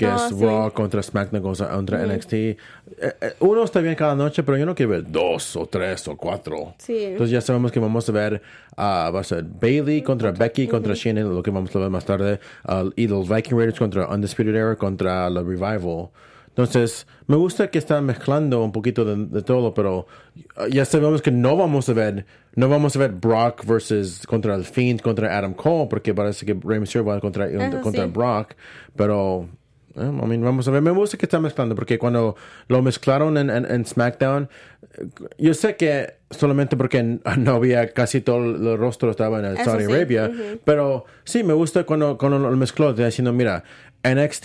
[0.00, 0.44] que Oh, es sí.
[0.44, 2.32] Raw contra SmackDown contra, NXT.
[2.32, 2.56] Eh,
[2.98, 6.16] eh, uno está bien cada noche, pero yo no quiero ver dos o tres o
[6.16, 6.74] cuatro.
[6.78, 7.04] Sí.
[7.04, 8.40] Entonces ya sabemos que vamos a ver,
[8.76, 12.06] ah, va a ser Bailey contra Becky contra Shayna, lo que vamos a ver más
[12.06, 16.08] tarde, ah, y los Viking Raiders contra Undisputed Era contra la Revival.
[16.48, 20.06] Entonces, me gusta que están mezclando un poquito de, de todo, pero
[20.56, 22.24] ah, ya sabemos que no vamos a ver,
[22.56, 26.54] no vamos a ver Brock versus contra el Fiend contra Adam Cole, porque parece que
[26.54, 28.10] Rey Mysterio va contra, Eso contra sí.
[28.10, 28.54] Brock,
[28.96, 29.48] pero
[29.96, 32.36] I mean, vamos a ver, me gusta que están mezclando, porque cuando
[32.68, 34.48] lo mezclaron en, en- en SmackDown,
[34.98, 35.06] eh,
[35.38, 37.02] yo sé que solamente porque
[37.38, 40.30] no había casi todo el rostro estaba en el Saudi sí, Arabia,
[40.64, 43.64] pero sí, me gusta cuando, cuando lo mezcló, diciendo, mira,
[44.04, 44.44] NXT,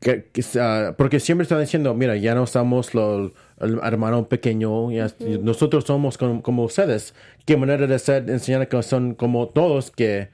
[0.00, 4.90] que- que, ah, porque siempre están diciendo, mira, ya no somos lo- el hermano pequeño,
[4.90, 7.14] ya- nosotros somos como, como ustedes.
[7.46, 10.28] Qué manera de ser, enseñar que son como todos, que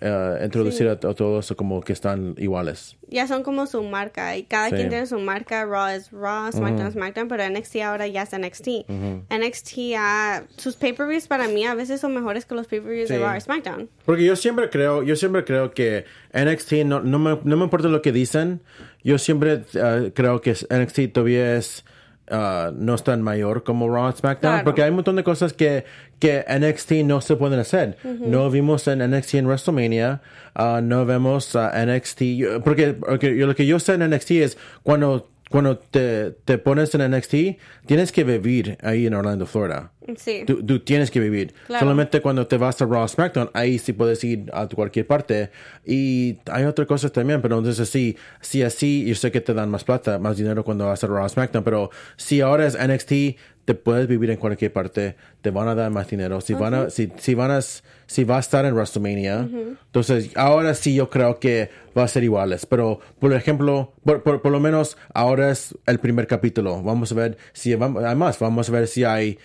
[0.00, 2.96] eh, introducir a, a todos como que están iguales.
[3.08, 4.74] Ya son como su marca y cada Sí.
[4.76, 5.64] quien tiene su marca.
[5.64, 8.68] Raw es Raw, SmackDown es SmackDown, pero NXT ahora ya es NXT.
[9.30, 13.18] NXT ya, sus pay-per-views para mí a veces son mejores que los pay-per-views de.
[13.18, 13.88] Raw y SmackDown.
[14.04, 17.88] Porque yo siempre creo, yo siempre creo que NXT, no, no, me, no me importa
[17.88, 18.60] lo que dicen,
[19.04, 21.84] yo siempre ah, creo que NXT todavía es,
[22.28, 24.64] ah, no es tan mayor como Raw SmackDown, Claro.
[24.64, 25.84] porque hay un montón de cosas que,
[26.18, 27.96] que NXT no se pueden hacer.
[28.04, 30.22] No vimos en NXT en WrestleMania,
[30.54, 32.22] ah, no vemos a NXT,
[32.64, 35.30] porque, porque yo- lo que yo sé en NXT es cuando...
[35.48, 37.34] Cuando te, te pones en NXT,
[37.86, 39.92] tienes que vivir ahí en Orlando, Florida.
[40.16, 40.42] Sí.
[40.44, 41.54] Tú, tú tienes que vivir.
[41.68, 41.84] Claro.
[41.84, 45.50] Solamente cuando te vas a Raw SmackDown, ahí sí puedes ir a cualquier parte.
[45.84, 49.70] Y hay otras cosas también, pero entonces sí, sí así, yo sé que te dan
[49.70, 53.12] más plata, más dinero cuando vas a Raw SmackDown, pero si ahora es NXT,
[53.66, 56.40] te puedes vivir en cualquier parte, te van a dar más dinero.
[56.40, 60.72] Si van a, si, si van a, si va a estar en WrestleMania, entonces ahora
[60.74, 62.64] sí yo creo que va a ser iguales.
[62.64, 66.80] Pero, por ejemplo, por, por, por lo menos ahora es el primer capítulo.
[66.80, 69.36] Vamos a ver si vamos, además, vamos a ver si hay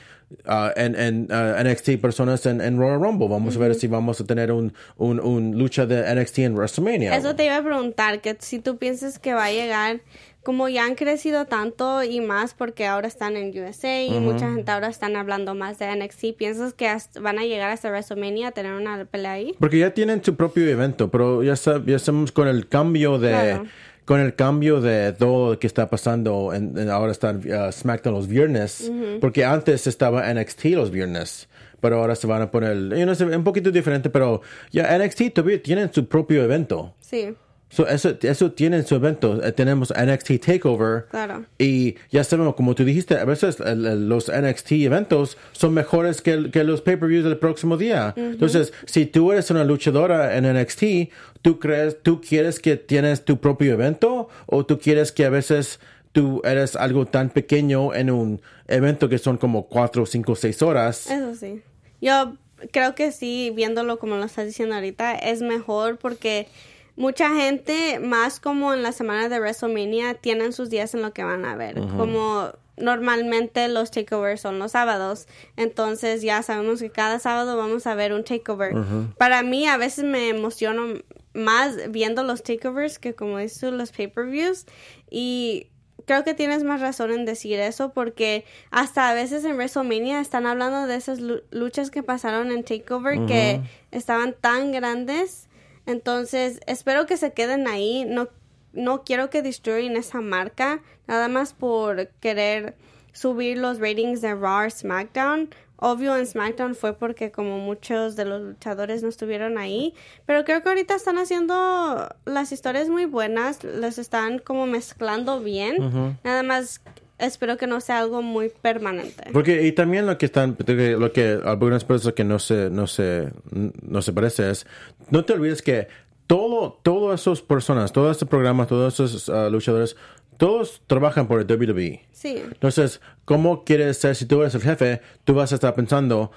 [0.46, 3.28] ah, en, en ah, NXT personas en, en Royal Rumble.
[3.28, 7.18] Vamos a ver si vamos a tener un, un, un lucha de NXT en WrestleMania.
[7.18, 10.02] Eso te iba a preguntar, que si tú piensas que va a llegar,
[10.44, 14.72] como ya han crecido tanto y más porque ahora están en USA y mucha gente
[14.72, 18.74] ahora están hablando más de NXT, ¿piensas que van a llegar hasta WrestleMania a tener
[18.74, 19.54] una pelea ahí?
[19.60, 23.30] Porque ya tienen su propio evento, pero ya, sab- ya sabemos con el cambio de...
[23.32, 23.66] Claro.
[24.04, 28.16] Con el cambio de todo lo que está pasando, en, en ahora está uh, SmackDown
[28.16, 31.48] los viernes, porque antes estaba NXT los viernes,
[31.80, 35.34] pero ahora se van a poner, yo no sé, un poquito diferente, pero ya NXT
[35.36, 36.96] todavía tienen su propio evento.
[37.00, 37.36] Sí,
[37.72, 39.42] So, eso, eso tienen su evento.
[39.44, 41.06] Eh, tenemos NXT Takeover.
[41.10, 41.46] Claro.
[41.58, 46.22] Y ya sabemos, como tú dijiste, a veces el- el- los NXT eventos son mejores
[46.22, 48.14] que, el- que los pay-per-views del próximo día.
[48.18, 53.40] Entonces, si tú eres una luchadora en NXT, ¿tú crees, tú quieres que tienes tu
[53.40, 54.28] propio evento?
[54.48, 55.80] ¿O tú quieres que a veces
[56.12, 61.10] tú eres algo tan pequeño en un evento que son como cuatro, cinco, seis horas?
[61.10, 61.62] eso sí.
[62.02, 62.36] Yo
[62.72, 66.48] creo que sí, viéndolo como lo estás diciendo ahorita, es mejor porque
[66.96, 71.24] mucha gente, más como en la semana de WrestleMania, tienen sus días en lo que
[71.24, 71.76] van a ver.
[71.98, 75.28] Como normalmente los takeovers son los sábados.
[75.56, 78.74] Entonces ya sabemos que cada sábado vamos a ver un takeover.
[79.18, 81.00] Para mí a veces me emociono
[81.34, 84.66] más viendo los takeovers que como dices tú, los pay-per-views.
[85.10, 85.68] Y
[86.06, 90.46] creo que tienes más razón en decir eso porque hasta a veces en WrestleMania están
[90.48, 95.48] hablando de esas lu- luchas que pasaron en Takeover que estaban tan grandes.
[95.86, 98.06] Entonces, espero que se queden ahí.
[98.06, 98.30] No,
[98.74, 102.76] no quiero que destruyan esa marca nada más por querer
[103.13, 105.50] subir los ratings de Raw SmackDown.
[105.84, 109.96] Obvio en SmackDown fue porque como muchos de los luchadores no estuvieron ahí,
[110.28, 116.20] pero creo que ahorita están haciendo las historias muy buenas, las están como mezclando bien.
[116.24, 116.82] Nada más
[117.22, 119.30] espero que no sea algo muy permanente.
[119.32, 123.30] Porque y también lo que están lo que algunas personas que no se no se
[123.52, 124.68] no se parece es
[125.10, 125.88] no te olvides que
[126.28, 129.96] todo todas esas personas, todos estos programas, todos esos ah, luchadores,
[130.38, 132.06] todos trabajan por el WWE.
[132.12, 135.02] Sí, Entonces, ¿cómo quieres ser si tú eres el jefe?
[135.24, 136.32] Tú vas a estar pensando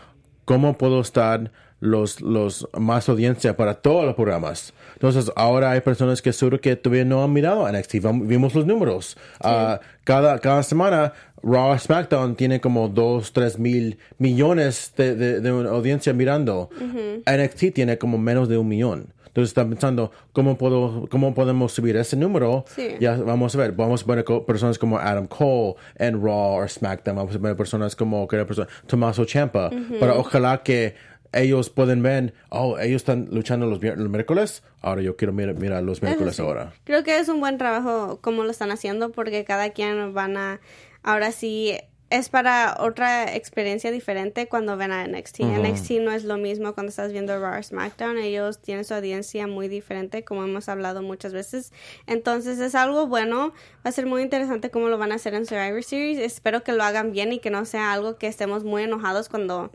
[0.44, 4.72] cómo puedo estar los, los más audiencia para todos los programas.
[4.94, 7.96] Entonces, ahora hay personas que seguro que todavía no han mirado NXT.
[8.22, 9.16] Vimos los números.
[9.40, 15.52] Ah, cada, cada semana, Raw SmackDown tiene como 2, 3 mil millones de, de, de
[15.52, 16.70] una audiencia mirando.
[17.30, 19.13] NXT tiene como menos de un millón.
[19.34, 22.64] Entonces están pensando, ¿cómo, puedo, ¿cómo podemos subir ese número?
[22.68, 22.94] Sí.
[23.00, 27.16] Ya vamos a ver, vamos a ver personas como Adam Cole en Raw o SmackDown,
[27.16, 30.94] vamos a ver personas como persona, Tommaso Ciampa, pero ojalá que
[31.32, 35.82] ellos pueden ver, oh, ellos están luchando los, los miércoles, ahora yo quiero mirar, mirar
[35.82, 36.42] los miércoles sí.
[36.42, 36.72] ahora.
[36.84, 40.60] Creo que es un buen trabajo como lo están haciendo porque cada quien van a,
[41.02, 41.76] ahora sí,
[42.14, 45.40] es para otra experiencia diferente cuando ven a NXT.
[45.40, 48.18] NXT no es lo mismo cuando estás viendo Raw SmackDown.
[48.18, 51.72] Ellos tienen su audiencia muy diferente, como hemos hablado muchas veces.
[52.06, 53.52] Entonces es algo bueno.
[53.84, 56.18] Va a ser muy interesante cómo lo van a hacer en Survivor Series.
[56.18, 59.72] Espero que lo hagan bien y que no sea algo que estemos muy enojados cuando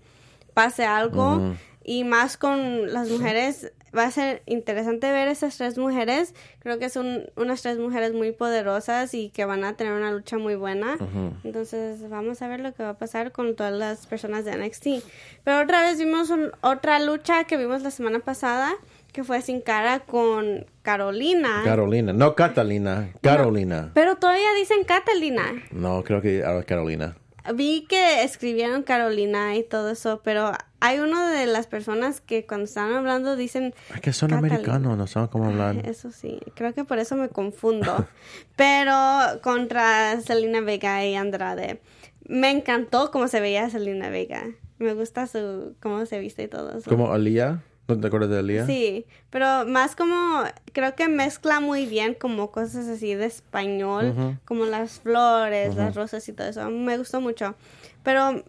[0.54, 1.56] pase algo.
[1.92, 6.36] Y más con las mujeres, va a ser interesante ver esas tres mujeres.
[6.60, 10.38] Creo que son unas tres mujeres muy poderosas y que van a tener una lucha
[10.38, 10.98] muy buena.
[11.44, 15.04] Entonces vamos a ver lo que va a pasar con todas las personas de NXT.
[15.44, 18.72] Pero otra vez vimos un- otra lucha que vimos la semana pasada,
[19.12, 21.62] que fue sin cara con Carolina.
[21.64, 23.90] Carolina, no Catalina, Carolina.
[23.96, 25.44] Pero todavía dicen Catalina.
[25.72, 27.18] No, creo que ahora Carolina.
[27.56, 32.66] Vi que escribieron Carolina y todo eso, pero hay una de las personas que cuando
[32.66, 33.74] están hablando dicen...
[33.94, 34.56] Es que son Catalina.
[34.56, 35.78] americanos, no saben cómo hablar.
[35.86, 38.08] Eso sí, creo que por eso me confundo.
[38.56, 41.82] pero contra Selena Vega y Andrade.
[42.28, 44.46] Me encantó cómo se veía Selena Vega.
[44.78, 46.90] Me gusta su cómo se viste y todo eso.
[46.90, 48.66] Como Alía, ¿no te acuerdas de Alía?
[48.66, 54.66] Sí, pero más como creo que mezcla muy bien como cosas así de español, como
[54.66, 56.70] las flores, las rosas y todo eso.
[56.70, 57.56] Me gustó mucho.
[58.04, 58.46] Pero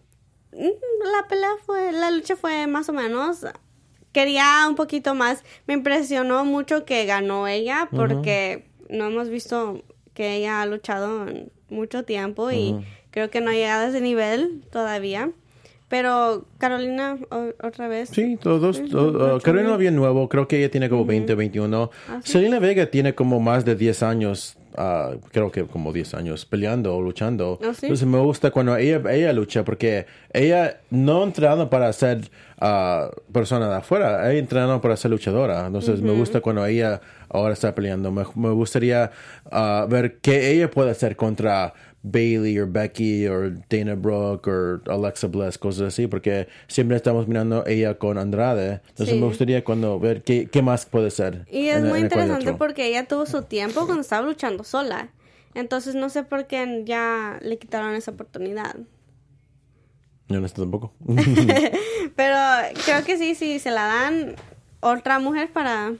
[0.51, 3.45] la pelea fue, la lucha fue más o menos.
[4.11, 5.43] Quería un poquito más.
[5.67, 9.81] Me impresionó mucho que ganó ella porque no hemos visto
[10.13, 12.75] que ella ha luchado en mucho tiempo y
[13.11, 15.31] creo que no ha llegado a ese nivel todavía.
[15.87, 17.17] Pero Carolina,
[17.61, 18.09] otra vez.
[18.09, 18.81] Sí, todos.
[18.89, 21.91] to- uh, Carolina bien nuevo, creo que ella tiene como 20, 21.
[22.23, 24.57] Selena Vega tiene como más de 10 años,
[25.31, 27.59] creo que como 10 años peleando o luchando.
[27.61, 27.87] ¿Ah, sí?
[27.87, 32.29] Entonces me gusta cuando ella, ella lucha porque ella no ha entrenado para ser
[32.59, 35.67] ah, persona de afuera, ella ha entrenado para ser luchadora.
[35.67, 38.11] Entonces me gusta cuando ella ahora está peleando.
[38.11, 39.11] Me, me gustaría
[39.51, 45.27] ah, ver qué ella puede hacer contra Bailey o Becky o Dana Brooke o Alexa
[45.27, 48.81] Bliss, cosas así, porque siempre estamos mirando ella con Andrade.
[48.89, 49.19] Entonces Sí.
[49.19, 51.45] me gustaría cuando ver qué, qué más puede ser.
[51.51, 55.09] Y es en- muy en interesante porque ella tuvo su tiempo cuando estaba luchando sola.
[55.53, 58.75] Entonces no sé por qué ya le quitaron esa oportunidad.
[60.27, 60.93] Yo no sé tampoco.
[62.15, 62.35] Pero
[62.85, 64.35] creo que sí, sí, se la dan
[64.79, 65.93] otra mujer para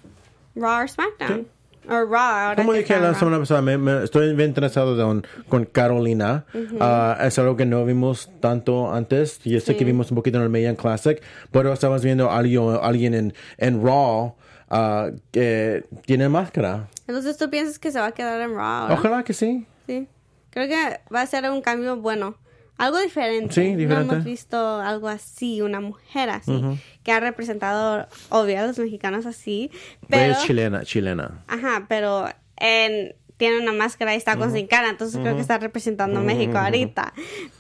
[0.56, 1.48] Raw o SmackDown.
[1.90, 6.46] O Raw Como dije la semana pasada, me, me- estoy bien interesado con, con Carolina.
[6.80, 9.40] Ah, es algo que no vimos tanto antes.
[9.44, 9.78] Yo sé Sí.
[9.78, 13.34] que vimos un poquito en el Mayan Classic, pero estamos viendo a alguien, alguien en,
[13.58, 14.36] en Raw
[14.70, 16.88] ah, que tiene máscara.
[17.08, 18.92] Entonces tú piensas que se va a quedar en Raw?
[18.94, 19.66] Ojalá que sí.
[19.88, 20.08] Sí.
[20.52, 22.36] Creo que va a ser un cambio bueno.
[22.82, 23.54] Algo diferente.
[23.54, 24.14] Sí, No diferente.
[24.14, 26.62] hemos visto algo así, una mujer así,
[27.04, 29.70] que ha representado, obvio, a los mexicanos así.
[30.10, 31.44] Pero, Es chilena, chilena.
[31.48, 32.26] ajá, pero
[32.58, 36.24] en, tiene una máscara y está con sin cara, entonces creo que está representando a
[36.24, 37.14] México ahorita.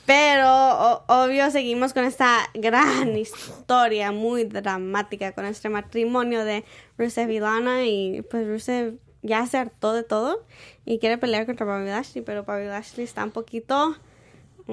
[0.06, 6.64] Pero, o- obvio, seguimos con esta gran historia muy dramática con este matrimonio de
[6.98, 10.44] Rusev y Lana y pues Rusev ya se hartó de todo
[10.86, 13.96] y quiere pelear contra Bobby Lashley, pero Bobby Lashley está un poquito,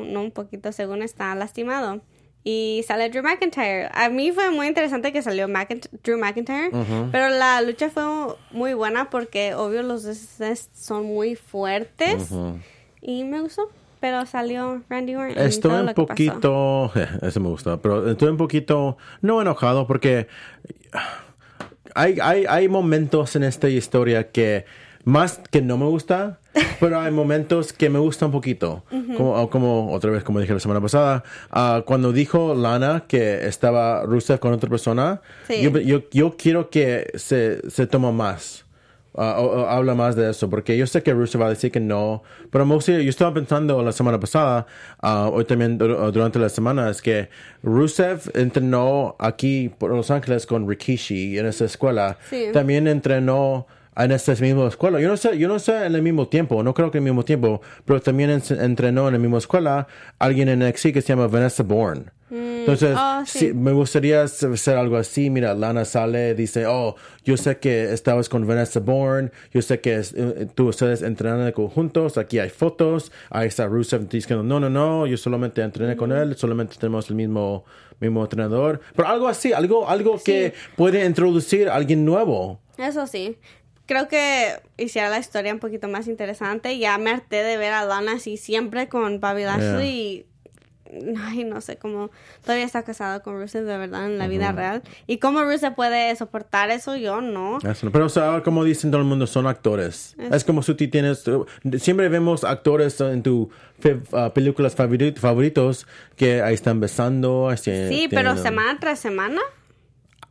[0.04, 2.00] no un poquito, según está lastimado.
[2.44, 3.90] Y sale Drew McIntyre.
[3.92, 5.48] A mí fue muy interesante que salió
[6.02, 6.70] Drew McIntyre,
[7.12, 8.04] pero la lucha fue
[8.52, 12.30] muy buena porque, obvio, los dos son muy fuertes
[13.02, 13.70] y me gustó.
[14.00, 15.60] Pero salió Randy Orton.
[15.60, 20.28] todo un poquito, eso me gusta, pero estoy un poquito, no enojado porque
[21.96, 24.66] hay, hay, hay momentos en esta historia que
[25.04, 26.38] más que no me gusta,
[26.80, 28.84] pero hay momentos que me gusta un poquito.
[29.16, 34.02] como, como, otra vez, como dije la semana pasada, ah, cuando dijo Lana que estaba
[34.04, 35.62] Rusev con otra persona, Sí.
[35.62, 38.64] yo, yo, yo quiero que se, se toma más.
[39.20, 41.72] ah, o- o habla más de eso, porque yo sé que Rusev va a decir
[41.72, 44.66] que no, pero me yo estaba pensando la semana pasada,
[45.02, 47.28] ah, hoy también dur- durante la semana, es que
[47.64, 52.16] Rusev entrenó aquí por Los Ángeles con Rikishi en esa escuela.
[52.30, 52.44] Sí.
[52.52, 53.66] También entrenó
[53.98, 55.00] en esa misma escuela.
[55.00, 57.10] Yo no sé, yo no sé en el mismo tiempo, no creo que en el
[57.12, 59.86] mismo tiempo, pero también en- entrenó en la misma escuela
[60.18, 62.04] alguien en NXT que se llama Vanessa Bourne.
[62.30, 63.38] Entonces, Oh, sí.
[63.38, 65.30] sí, me gustaría hacer algo así.
[65.30, 69.96] Mira, Lana sale, dice, oh, yo sé que estabas con Vanessa Bourne, yo sé que
[69.96, 74.68] es- eh, tú ustedes entrenan juntos, aquí hay fotos, ahí está Rusev diciendo, no, no,
[74.68, 77.64] no, yo solamente entrené con él, solamente tenemos el mismo,
[77.98, 78.80] mismo entrenador.
[78.94, 82.60] Pero algo así, algo, algo que puede introducir a alguien nuevo.
[82.76, 83.38] Eso sí.
[83.88, 86.78] Creo que hiciera la historia un poquito más interesante.
[86.78, 89.88] Ya me harté de ver a Lana así siempre con Bobby Lashley.
[89.90, 90.26] y
[91.18, 92.10] ay, no sé cómo
[92.42, 94.82] todavía está casado con Rusev de verdad en la vida real.
[95.06, 97.58] Y cómo Rusev puede soportar eso, yo no.
[97.58, 97.90] Eso.
[97.90, 100.14] Pero, o sea, como dicen todo el mundo, son actores.
[100.32, 101.24] Es, como si tú tienes.
[101.78, 103.48] Siempre vemos actores en tus
[104.34, 107.48] películas favorit- favoritos que ahí están besando.
[107.48, 109.40] así, Sí, pero tienen- semana tras semana.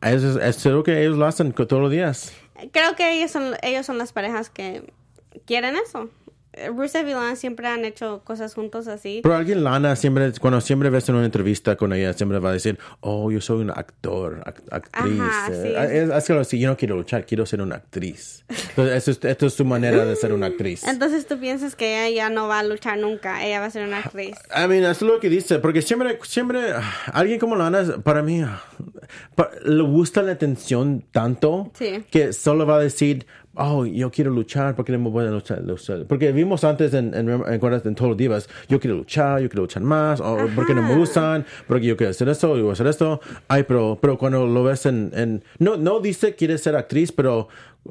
[0.00, 2.32] Eso es, es lo que ellos lo hacen todos los días.
[2.72, 4.92] Creo que ellos son, ellos son las parejas que
[5.46, 6.10] quieren eso.
[6.74, 9.20] Rusev y Lana siempre han hecho cosas juntos así.
[9.22, 12.52] Pero alguien, Lana, siempre, cuando siempre ves en una entrevista con ella, siempre va a
[12.52, 15.20] decir, oh, yo soy un actor, ac- actriz.
[15.20, 15.96] Ajá, Eh, sí.
[15.96, 18.44] Es, es que lo así, yo no quiero luchar, quiero ser una actriz.
[18.70, 20.82] Entonces, eso es, esto es su manera de ser una actriz.
[20.82, 23.86] Entonces tú piensas que ella ya no va a luchar nunca, ella va a ser
[23.86, 24.36] una actriz.
[24.52, 28.20] I mean, eso es lo que dice, porque siempre, siempre, ah, alguien como Lana, para
[28.22, 28.60] mí, ah,
[29.64, 32.04] le gusta la atención tanto Sí.
[32.10, 35.30] que solo va a decir, oh, yo quiero luchar, ¿por qué no me voy a
[35.30, 35.62] luchar?
[35.62, 36.04] luchar?
[36.06, 39.82] Porque vimos antes en, en, en, en Total Divas, yo quiero luchar, yo quiero luchar
[39.82, 41.44] más, o ¿por qué no me usan?
[41.66, 43.20] Porque yo quiero hacer esto, yo voy a hacer esto.
[43.48, 47.48] Ay, pero, pero cuando lo ves en, en no, no dice quiere ser actriz, pero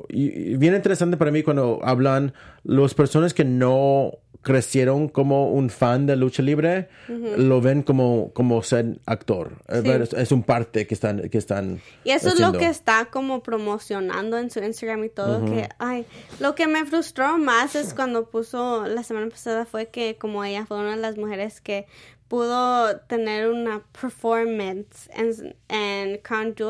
[0.10, 6.06] y- bien interesante para mí cuando hablan las personas que no crecieron como un fan
[6.06, 9.58] de lucha libre, lo ven como, como ser actor.
[9.68, 12.68] Es ver, Es, es un parte que están, que están Y eso es lo que
[12.68, 16.06] está como promocionando en su Instagram y todo, que, ay,
[16.40, 20.66] lo que me frustró más es cuando puso, la semana pasada fue que como ella
[20.66, 21.86] fue una de las mujeres que
[22.30, 26.22] pudo tener una performance en, en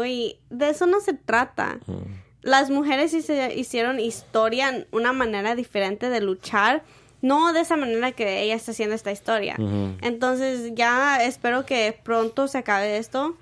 [0.07, 1.79] y de eso no se trata.
[2.47, 6.81] Las mujeres hicieron historia, una manera diferente de luchar,
[7.21, 9.57] no de esa manera que ella está haciendo esta historia.
[10.01, 13.35] Entonces ya espero que pronto se acabe esto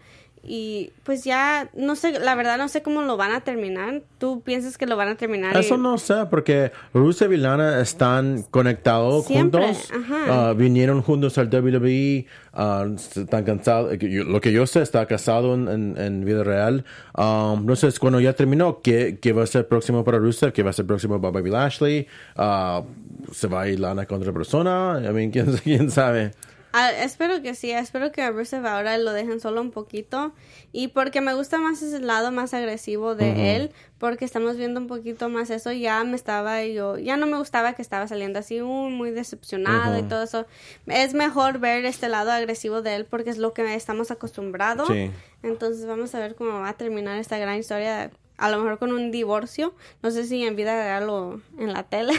[0.48, 4.02] y pues ya no sé, la verdad no sé cómo lo van a terminar.
[4.18, 5.56] ¿Tú piensas que lo van a terminar?
[5.58, 9.92] Eso y- no sé, porque Rusev y Lana están conectados Siempre, juntos.
[9.92, 10.50] ajá.
[10.50, 12.26] Ah, vinieron juntos al WWE.
[12.54, 13.98] ah, están cansados.
[14.00, 16.86] yo- Lo que yo sé, está casado en, en- en vida real.
[17.18, 20.54] Um, no sé, es cuando ya terminó, ¿qué, qué va a ser próximo para Rusev?
[20.54, 22.08] ¿Qué va a ser próximo para Bobby Lashley?
[22.36, 22.84] Ah,
[23.34, 25.02] ¿Se va a ir Lana contra persona?
[25.04, 26.32] I mean, ¿quién, quién sabe?
[26.78, 30.34] Ah, espero que sí, espero que a Rusev ahora lo dejen solo un poquito
[30.74, 34.88] y porque me gusta más ese lado más agresivo de él, porque estamos viendo un
[34.88, 38.62] poquito más eso, ya me estaba yo, ya no me gustaba que estaba saliendo así
[38.62, 40.48] uh, muy decepcionado y todo eso.
[40.88, 44.90] Es mejor ver este lado agresivo de él porque es lo que estamos acostumbrados.
[44.90, 45.12] Sí.
[45.44, 48.12] Entonces vamos a ver cómo va a terminar esta gran historia.
[48.38, 49.74] A lo mejor con un divorcio.
[50.04, 52.14] No sé si en vida real o en la tele.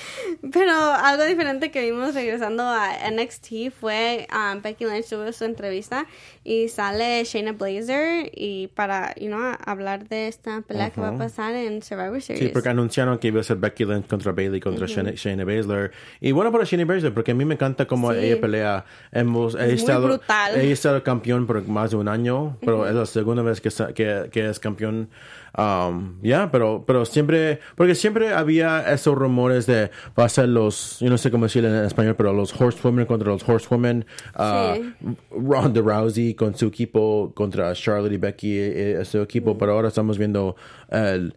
[0.52, 6.06] Pero algo diferente que vimos regresando a NXT fue um, Becky Lynch tuvo su entrevista
[6.44, 11.18] y sale Shayna Blazer y para you know, hablar de esta pelea que va a
[11.18, 12.46] pasar en Survivor Series.
[12.46, 15.92] Sí, porque anunciaron que iba a ser Becky Lynch contra Bailey contra Shayna, Shayna Baszler.
[16.20, 18.18] Y bueno para Shayna Baszler, porque a mí me encanta cómo Sí.
[18.18, 18.84] ella pelea.
[19.12, 20.54] Hemos, he muy estado, brutal.
[20.54, 24.28] Ha estado campeón por más de un año, pero es la segunda vez que, que,
[24.32, 25.10] que es campeón.
[25.56, 30.98] Um, ya, pero, pero siempre, porque siempre había esos rumores de va a ser los,
[31.00, 34.06] yo no sé cómo decirlo en español, pero los horsewomen contra los horsewomen.
[34.38, 35.16] Uh, Sí.
[35.30, 40.18] Ronda Rousey con su equipo contra Charlotte y Becky, eh, su equipo, pero ahora estamos
[40.18, 40.56] viendo
[40.90, 41.34] el,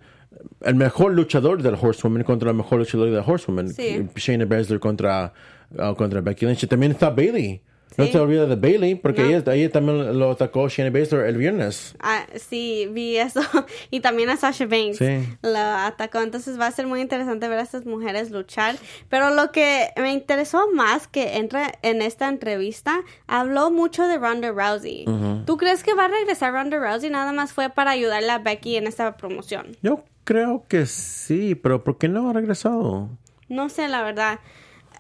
[0.61, 3.69] el mejor luchador del Horsewoman contra el mejor luchador del Horsewoman.
[3.69, 4.07] Sí.
[4.15, 5.33] Shayna Baszler contra,
[5.71, 6.63] uh, contra Becky Lynch.
[6.63, 7.61] Y también está Bailey.
[7.97, 9.29] No te olvides de Bailey, porque No.
[9.29, 11.95] ella, ella también lo atacó Shayna Baszler el viernes.
[11.99, 13.41] Ah, sí, vi eso.
[13.91, 15.27] Y también a Sasha Banks Sí.
[15.41, 16.21] la atacó.
[16.21, 18.75] Entonces va a ser muy interesante ver a estas mujeres luchar.
[19.09, 24.51] Pero lo que me interesó más que entra en esta entrevista, habló mucho de Ronda
[24.51, 25.05] Rousey.
[25.45, 27.09] ¿Tú crees que va a regresar Ronda Rousey?
[27.09, 29.77] Nada más fue para ayudarle a Becky en esta promoción.
[29.81, 33.09] Yo creo que sí, pero ¿por qué no ha regresado?
[33.49, 34.39] No sé, la verdad.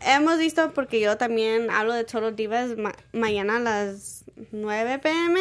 [0.05, 5.39] Hemos visto, porque yo también hablo de Total Divas ma- mañana a las 9 pm.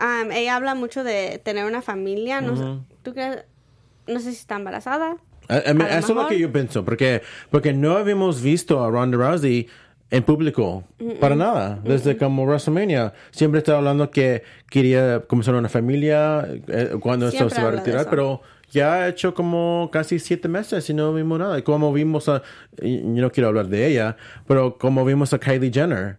[0.00, 2.40] um, ella habla mucho de tener una familia.
[2.40, 2.62] No, sé,
[3.02, 3.44] ¿tú crees?
[4.06, 5.16] No sé si está embarazada.
[5.48, 8.88] A- a A eso es lo que yo pienso, porque, porque no habíamos visto a
[8.90, 9.68] Ronda Rousey
[10.10, 10.84] en público,
[11.20, 13.12] para nada, desde como WrestleMania.
[13.30, 18.08] Siempre estaba hablando que quería comenzar una familia eh, cuando esto se va a retirar,
[18.10, 18.40] pero
[18.72, 21.58] ya ha hecho como casi siete meses y no vimos nada.
[21.58, 22.42] Y como vimos a,
[22.82, 24.16] yo no quiero hablar de ella,
[24.48, 26.16] pero como vimos a Kylie Jenner,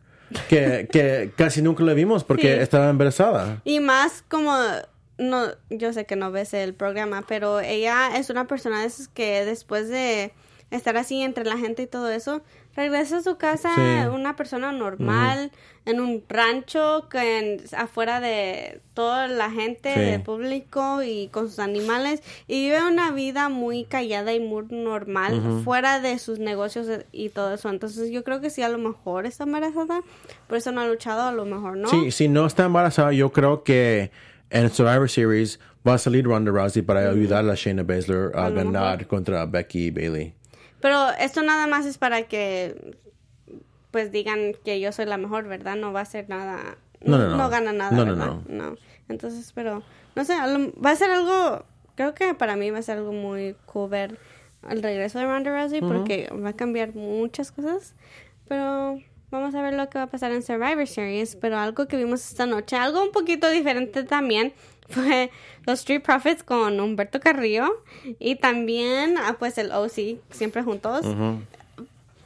[0.47, 2.59] que, que casi nunca la vimos porque Sí.
[2.61, 3.61] estaba embarazada.
[3.65, 4.53] Y más como,
[5.17, 9.09] no, yo sé que no ves el programa, pero ella es una persona de esas
[9.09, 10.31] que después de
[10.71, 12.41] estar así entre la gente y todo eso,
[12.75, 14.07] regresa a su casa Sí.
[14.07, 15.51] una persona normal,
[15.85, 19.99] en un rancho, que en- afuera de toda la gente, Sí.
[19.99, 25.61] del público y con sus animales, y vive una vida muy callada y muy normal,
[25.65, 27.69] fuera de sus negocios y todo eso.
[27.69, 30.01] Entonces yo creo que sí, a lo mejor está embarazada,
[30.47, 31.89] por eso no ha luchado, a lo mejor no.
[31.89, 34.11] Sí, si no está embarazada, yo creo que
[34.49, 39.07] en Survivor Series va a salir Ronda Rousey para ayudar a Shayna Baszler a, ganar
[39.07, 40.33] contra Becky Bailey.
[40.81, 42.97] Pero esto nada más es para que
[43.91, 45.75] pues digan que yo soy la mejor, ¿verdad?
[45.75, 46.77] No va a ser nada.
[47.01, 47.49] No, no, no.
[47.49, 48.75] gana nada, No, no, no.
[49.09, 49.83] Entonces, pero
[50.15, 51.65] no sé, va a ser algo
[51.95, 54.17] creo que para mí va a ser algo muy cool ver
[54.69, 57.95] el regreso de Ronda Rousey porque va a cambiar muchas cosas,
[58.47, 58.99] pero
[59.31, 62.27] vamos a ver lo que va a pasar en Survivor Series, pero algo que vimos
[62.27, 64.53] esta noche, algo un poquito diferente también
[64.91, 65.31] fue
[65.65, 67.83] los Street Profits con Humberto Carrillo
[68.19, 71.05] y también ah, pues el OC siempre juntos.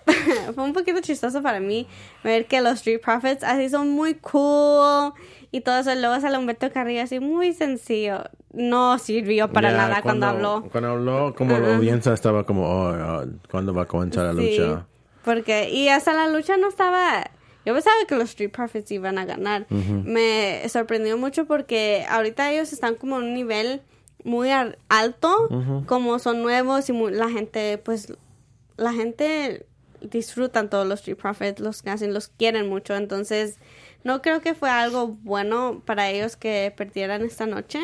[0.53, 1.87] Fue un poquito chistoso para mí
[2.23, 5.13] ver que los Street Profits así son muy cool
[5.51, 5.95] y todo eso.
[5.95, 8.23] Luego sale Humberto Carrillo así muy sencillo.
[8.53, 10.63] No sirvió para nada cuando, habló.
[10.71, 14.57] Cuando habló, como la audiencia estaba como, oh, oh, ¿cuándo va a comenzar la Sí,
[14.57, 14.85] lucha?
[15.23, 17.31] Porque, y hasta la lucha no estaba.
[17.65, 19.65] Yo pensaba que los Street Profits iban a ganar.
[19.69, 23.81] Me sorprendió mucho porque ahorita ellos están como en un nivel
[24.23, 24.49] muy
[24.89, 25.47] alto,
[25.85, 28.13] como son nuevos y mu- la gente, pues,
[28.77, 29.65] la gente
[30.01, 32.95] disfrutan todos los Street Profits, los hacen, los quieren mucho.
[32.95, 33.57] Entonces,
[34.03, 37.79] no creo que fue algo bueno para ellos que perdieran esta noche.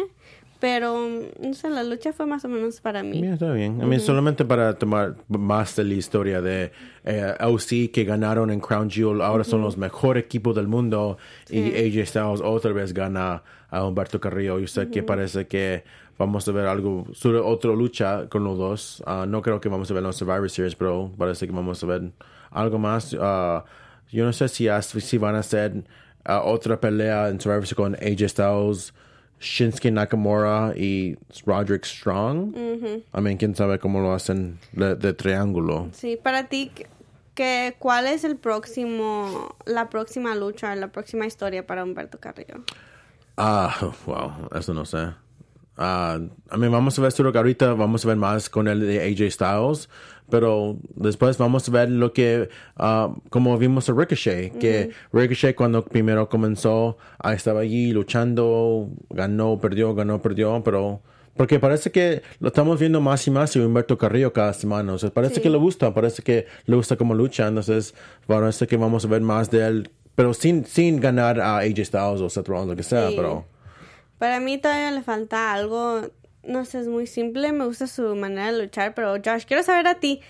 [0.61, 1.09] Pero,
[1.39, 3.19] no sé, la lucha fue más o menos para mí.
[3.19, 3.99] Bien, está bien.
[3.99, 6.71] Solamente para tomar más de la historia de
[7.03, 11.17] eh, OC que ganaron en Crown Jewel, ahora son los mejores equipos del mundo
[11.49, 13.41] y AJ Styles otra vez gana
[13.71, 14.59] a Humberto Carrillo.
[14.59, 15.83] Yo sé que parece que
[16.19, 19.03] vamos a ver algo sobre otra lucha con los dos.
[19.07, 21.87] Ah, no creo que vamos a ver en Survivor Series, pero parece que vamos a
[21.87, 22.11] ver
[22.51, 23.17] algo más.
[23.19, 23.65] Ah,
[24.11, 25.83] yo no sé si, si van a hacer
[26.23, 28.93] ah, otra pelea en Survivor Series con AJ Styles.
[29.41, 32.55] Shinsuke Nakamura y Roderick Strong.
[32.55, 35.89] I mean, quién sabe cómo lo hacen de, de triángulo.
[35.93, 36.71] Sí, para ti,
[37.33, 42.63] que, ¿cuál es el próximo, la próxima lucha, la próxima historia para Humberto Carrillo?
[43.37, 43.75] Ah,
[44.05, 45.09] wow, eso no sé.
[45.77, 46.19] Ah,
[46.53, 49.01] I mean, vamos a ver seguro que ahorita vamos a ver más con el de
[49.01, 49.89] AJ Styles,
[50.29, 55.83] pero después vamos a ver lo que, ah, como vimos a Ricochet, que Ricochet cuando
[55.83, 61.01] primero comenzó, ah, estaba allí luchando, ganó, perdió, ganó, perdió, pero
[61.35, 64.97] porque parece que lo estamos viendo más y más y Humberto Carrillo cada semana, o
[64.99, 65.41] sea, parece Sí.
[65.41, 67.95] que le gusta, parece que le gusta como lucha, entonces
[68.27, 72.21] parece que vamos a ver más de él, pero sin, sin ganar a AJ Styles
[72.21, 73.13] o Seth Rollins, lo que sea, Sí.
[73.15, 73.45] pero...
[74.21, 76.11] Para mí todavía le falta algo,
[76.43, 79.87] no sé, es muy simple, me gusta su manera de luchar, pero Josh, quiero saber
[79.87, 80.21] a ti,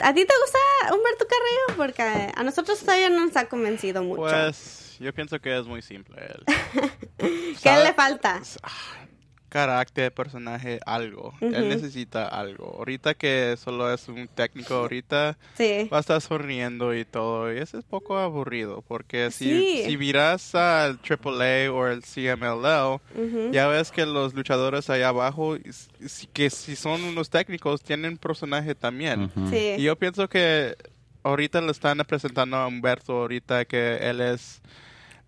[0.00, 1.78] ¿a ti te gusta Humberto Carrillo?
[1.78, 4.20] Porque a nosotros todavía no nos ha convencido mucho.
[4.20, 6.16] Pues yo pienso que es muy simple.
[6.26, 6.44] él.
[7.62, 8.42] ¿Qué le falta?
[9.48, 11.34] Carácter, personaje, algo.
[11.40, 12.74] Él necesita algo.
[12.78, 15.88] Ahorita que solo es un técnico, ahorita Sí.
[15.92, 17.52] va a estar sonriendo y todo.
[17.52, 18.82] Y eso es poco aburrido.
[18.86, 19.82] Porque si, Sí.
[19.86, 23.00] si miras al AAA o el CMLL,
[23.52, 25.56] ya ves que los luchadores allá abajo,
[26.32, 29.30] que si son unos técnicos, tienen personaje también.
[29.50, 29.74] Sí.
[29.78, 30.76] Y yo pienso que
[31.22, 34.60] ahorita le están presentando a Humberto ahorita que él es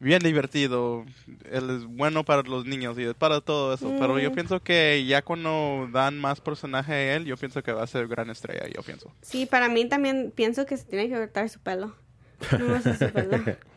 [0.01, 1.05] bien divertido,
[1.44, 5.22] él es bueno para los niños y para todo eso, pero yo pienso que ya
[5.22, 8.82] cuando dan más personaje a él, yo pienso que va a ser gran estrella, yo
[8.82, 9.12] pienso.
[9.20, 11.94] Sí, para mí también pienso que se tiene que cortar su pelo.
[12.59, 13.38] No gusta su pelo.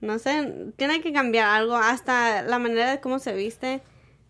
[0.00, 3.82] No sé, tiene que cambiar algo, hasta la manera de cómo se viste.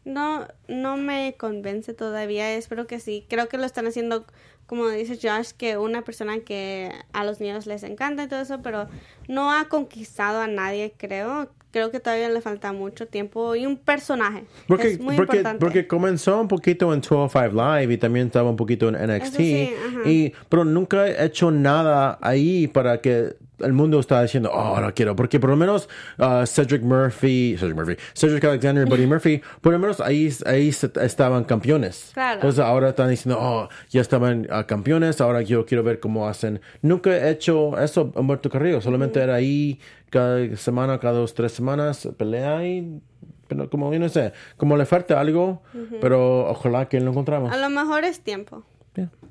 [0.05, 3.27] No, no me convence todavía, espero que sí.
[3.29, 4.25] Creo que lo están haciendo,
[4.67, 8.63] como dice Josh, que una persona que a los niños les encanta y todo eso,
[8.63, 8.89] pero
[9.29, 11.51] no ha conquistado a nadie, creo.
[11.71, 14.45] Creo que todavía le falta mucho tiempo y un personaje.
[14.67, 15.61] Porque, es muy porque, importante.
[15.61, 19.37] porque comenzó un poquito en 205 Live y también estaba un poquito en NXT.
[19.37, 19.75] sí,
[20.07, 24.93] y, pero nunca he hecho nada ahí para que el mundo está diciendo, oh, ahora
[24.93, 25.17] quiero.
[25.17, 25.89] Porque por lo menos
[26.19, 30.69] uh, Cedric Murphy, Cedric Murphy, Cedric Alexander y Buddy Murphy, por lo menos ahí, ahí
[30.69, 32.11] estaban campeones.
[32.15, 32.35] Claro.
[32.35, 36.61] Entonces ahora están diciendo, oh, ya estaban uh, campeones, ahora yo quiero ver cómo hacen.
[36.83, 38.81] Nunca he hecho eso, Humberto Carrillo.
[38.81, 39.81] Solamente era ahí
[40.11, 43.01] cada semana, cada dos, tres semanas, pelea y
[43.49, 45.63] pero como yo no sé, como le falta algo,
[46.01, 47.51] pero ojalá que lo encontramos.
[47.51, 48.63] A lo mejor es tiempo.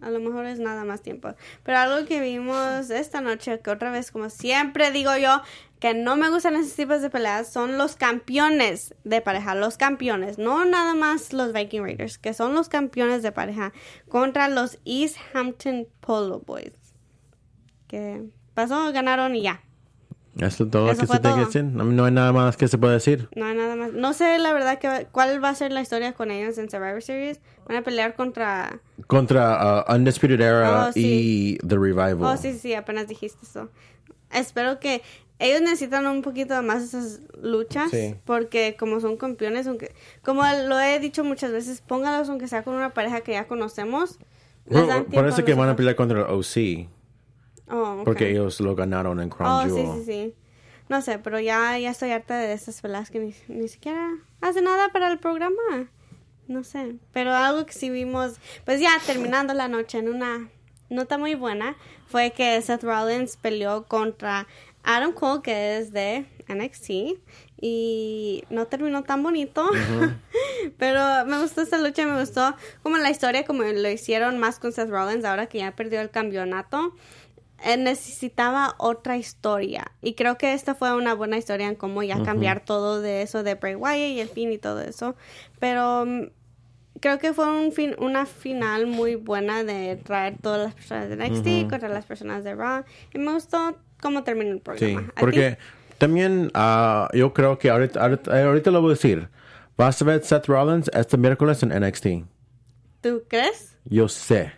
[0.02, 1.34] A lo mejor es nada más tiempo.
[1.64, 5.42] Pero algo que vimos esta noche, que otra vez, como siempre digo yo,
[5.80, 9.56] que no me gustan esos tipos de peleas, son los campeones de pareja.
[9.56, 13.74] Los campeones, no nada más los Viking Raiders, que son los campeones de pareja
[14.10, 16.74] contra los East Hampton Polo Boys.
[17.88, 19.62] Que pasó, ganaron y ya.
[20.40, 21.64] Eso es todo lo que se tiene que decir.
[21.64, 23.30] No, hay nada más que se puede decir.
[23.36, 23.94] No hay nada más.
[23.94, 27.02] No sé la verdad que, cuál va a ser la historia con ellos en Survivor
[27.02, 27.40] Series.
[27.68, 28.80] Van a pelear contra...
[29.08, 31.58] Contra uh, Undisputed Era Oh, sí.
[31.62, 32.24] y The Revival.
[32.24, 33.70] Oh, sí, sí, apenas dijiste eso.
[34.32, 35.02] Espero que
[35.40, 38.16] ellos necesitan un poquito más esas luchas Sí.
[38.26, 42.74] porque como son campeones, aunque como lo he dicho muchas veces, póngalos aunque sea con
[42.76, 44.20] una pareja que ya conocemos.
[44.70, 46.90] Bueno, parece que van a pelear contra el OC.
[47.70, 48.02] Oh.
[48.06, 50.00] Porque ellos lo ganaron en Crown Oh, Jewel.
[50.00, 50.34] sí, sí.
[50.90, 54.10] No sé, pero ya, ya estoy harta de esas peleas que ni, ni siquiera
[54.40, 55.90] hace nada para el programa.
[56.48, 60.48] No sé, pero algo que sí vimos, pues ya terminando la noche en una
[60.90, 64.48] nota muy buena, fue que Seth Rollins peleó contra
[64.84, 67.20] Adam Cole, que es de NXT,
[67.60, 69.70] y no terminó tan bonito,
[70.78, 74.72] pero me gustó esta lucha, me gustó como la historia, como lo hicieron más con
[74.72, 76.96] Seth Rollins, ahora que ya perdió el campeonato
[77.78, 79.92] necesitaba otra historia.
[80.02, 83.44] Y creo que esta fue una buena historia en cómo ya cambiar todo de eso
[83.44, 85.16] de Bray Wyatt y el fin y todo eso.
[85.60, 86.30] Pero mm,
[87.00, 91.16] creo que fue un fin, una final muy buena de traer todas las personas de
[91.16, 92.84] NXT contra las personas de Raw.
[93.14, 95.12] Y me gustó cómo terminó el Sí, programa.
[95.16, 95.58] ¿A porque
[95.98, 99.30] también ah, yo creo que ahorita, ahorita, ahorita lo voy a decir.
[99.78, 102.08] Vas a ver Seth Rollins este miércoles en NXT.
[103.02, 103.76] ¿Tú crees?
[103.86, 104.52] Yo sé.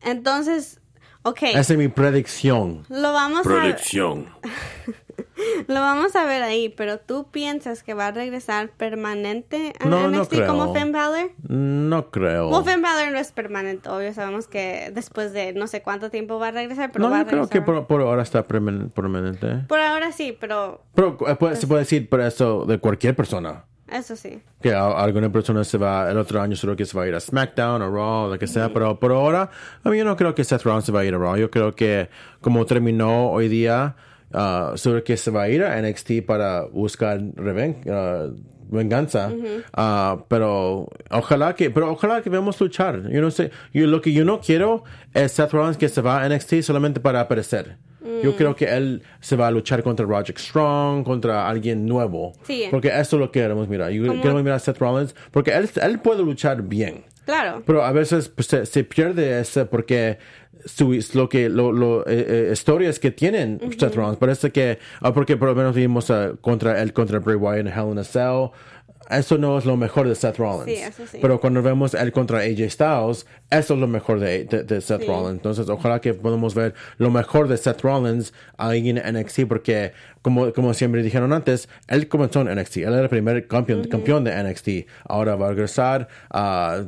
[0.00, 0.80] Entonces,
[1.24, 1.42] ok.
[1.42, 2.84] Esa es mi predicción.
[2.88, 4.28] Lo vamos a Predicción.
[5.68, 10.08] lo vamos a ver ahí, pero tú piensas que va a regresar permanente a No,
[10.08, 10.46] no NXT creo.
[10.46, 11.30] como Finn Balor?
[11.48, 12.48] No creo.
[12.50, 14.12] Well, Finn Balor no es permanente, obvio.
[14.14, 17.22] Sabemos que después de no sé cuánto tiempo va a regresar, pero no, va a
[17.22, 17.64] yo creo regresar.
[17.64, 19.64] que por, por ahora está perman- permanente.
[19.68, 23.64] Por ahora sí, pero Pero puede- se puede decir por eso de cualquier persona.
[23.98, 24.40] Eso sí.
[24.60, 27.14] Que a- alguna persona se va, el otro año solo que se va a ir
[27.14, 29.50] a SmackDown o Raw, lo que sea, pero por ahora,
[29.82, 31.36] a mí yo no creo que Seth Rollins se va a ir a Raw.
[31.36, 32.08] Yo creo que
[32.40, 33.96] como terminó hoy día,
[34.32, 38.26] ah, solo que se va a ir a NXT para buscar reven ah,
[38.70, 39.30] venganza.
[39.74, 43.08] Ah, pero ojalá que, pero ojalá que veamos luchar.
[43.10, 44.82] Yo no sé, yo, lo que yo no quiero
[45.12, 47.76] es Seth Rollins que se va a NXT solamente para aparecer.
[48.22, 52.32] Yo creo que él se va a luchar contra Roger Strong, contra alguien nuevo.
[52.42, 52.66] Sí.
[52.70, 53.90] Porque eso es lo que queremos mirar.
[53.90, 57.04] Yo queremos mirar a Seth Rollins porque él, él puede luchar bien.
[57.24, 57.62] Claro.
[57.64, 60.18] Pero a veces pues, se, se pierde ese porque
[60.66, 65.12] su, lo que lo, lo, eh, eh, historias que tienen Seth Rollins parece que ah,
[65.12, 68.04] porque por lo menos vimos ah, contra él contra Bray Wyatt en Hell in a
[68.04, 68.50] Cell
[69.10, 71.18] eso no es lo mejor de Seth Rollins Sí, eso sí.
[71.20, 75.02] pero cuando vemos él contra AJ Styles eso es lo mejor de, de, de Seth
[75.02, 75.06] Sí.
[75.06, 79.92] Rollins entonces ojalá que podamos ver lo mejor de Seth Rollins ahí en NXT porque
[80.22, 84.24] como, como siempre dijeron antes él comenzó en NXT él era el primer campeón, campeón
[84.24, 84.68] de NXT
[85.04, 86.84] ahora va a regresar a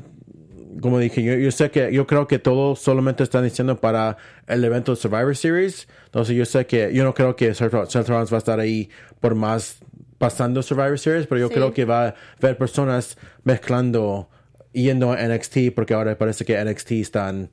[0.83, 4.63] como dije, yo, yo sé que yo creo que todo solamente están diciendo para el
[4.63, 5.89] evento Survivor Series.
[6.05, 8.91] Entonces yo sé que yo no creo que Seth Seth Rollins va a estar ahí
[9.21, 9.79] por más
[10.19, 11.55] pasando Survivor Series, pero yo Sí.
[11.55, 14.29] creo que va a haber personas mezclando
[14.73, 17.51] yendo a NXT porque ahora parece que NXT están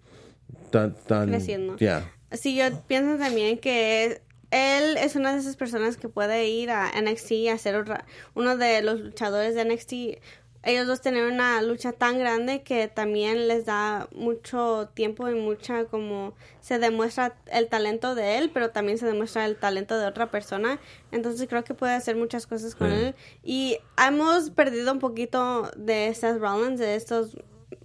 [0.72, 1.78] tan, tan Creciendo.
[1.78, 2.12] Yeah.
[2.32, 6.90] Sí, yo pienso también que él es una de esas personas que puede ir a
[7.00, 8.06] NXT y hacer otra-
[8.36, 10.20] uno de los luchadores de NXT.
[10.64, 15.86] Ellos dos tienen una lucha tan grande que también les da mucho tiempo y mucha
[15.86, 20.32] como se demuestra el talento de él, pero también se demuestra el talento de otra
[20.32, 20.80] persona.
[21.12, 22.96] Entonces creo que puede hacer muchas cosas con Sí.
[22.96, 23.16] él.
[23.44, 27.38] Y hemos perdido un poquito de Seth Rollins de estos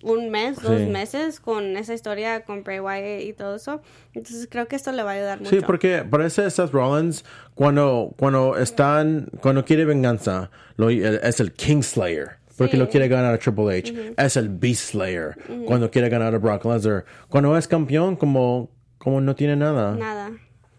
[0.03, 3.81] un mes, dos meses con esa historia con Bray Wyatt y todo eso.
[4.15, 5.51] Entonces creo que esto le va a ayudar mucho.
[5.51, 7.25] Sí, porque parece Seth Rollins
[7.55, 12.37] cuando, cuando están, cuando quiere venganza, lo, es el Kingslayer.
[12.59, 12.77] Porque Sí.
[12.77, 14.13] lo quiere ganar a Triple H.
[14.19, 15.37] Es el Beast Slayer.
[15.67, 17.05] Cuando quiere ganar a Brock Lesnar.
[17.29, 19.95] Cuando es campeón, como, como no tiene nada.
[19.95, 20.33] Nada.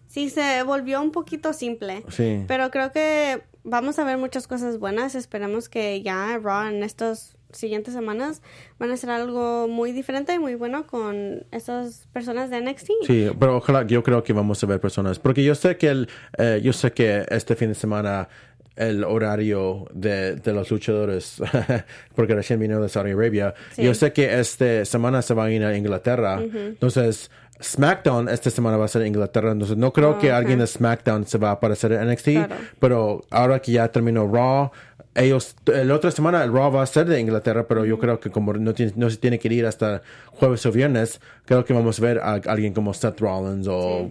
[0.07, 2.03] Sí, se volvió un poquito simple.
[2.09, 2.43] Sí.
[2.47, 5.15] Pero creo que vamos a ver muchas cosas buenas.
[5.15, 8.43] Esperemos que ya Raw en estas siguientes semanas
[8.77, 12.89] van a ser algo muy diferente y muy bueno con estas personas de NXT.
[13.07, 15.17] Sí, pero ojalá, yo creo que vamos a ver personas.
[15.19, 18.29] Porque yo sé que el, eh, yo sé que este fin de semana
[18.79, 21.41] el horario de, de los luchadores,
[22.15, 23.83] porque recién vino de Saudi Arabia, Sí.
[23.83, 26.39] yo sé que esta semana se va a ir a Inglaterra.
[26.41, 27.29] Entonces,
[27.61, 31.37] SmackDown esta semana va a ser Inglaterra, entonces no creo que alguien de SmackDown se
[31.37, 32.55] va a aparecer en NXT, Claro.
[32.79, 34.71] pero ahora que ya terminó Raw,
[35.15, 38.29] ellos, la otra semana el Raw va a ser de Inglaterra, pero yo creo que
[38.29, 41.99] como no, tiene- no se tiene que ir hasta jueves o viernes, creo que vamos
[41.99, 44.09] a ver a alguien como Seth Rollins o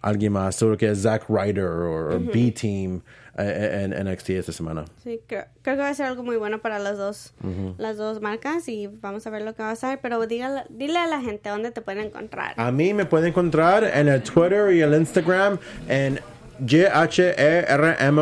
[0.00, 3.02] alguien más, seguro que es Zack Ryder o B-Team
[3.38, 4.84] eh, en NXT esta semana.
[5.02, 7.34] Sí, creo, creo que va a ser algo muy bueno para las dos,
[7.78, 10.00] las dos marcas y vamos a ver lo que va a ser.
[10.00, 12.54] Pero dígale, dile a la gente dónde te pueden encontrar.
[12.56, 15.58] A mí me pueden encontrar en el Twitter y el Instagram
[15.88, 16.20] en
[16.60, 18.16] G-H-E-R-M-O-Z-A,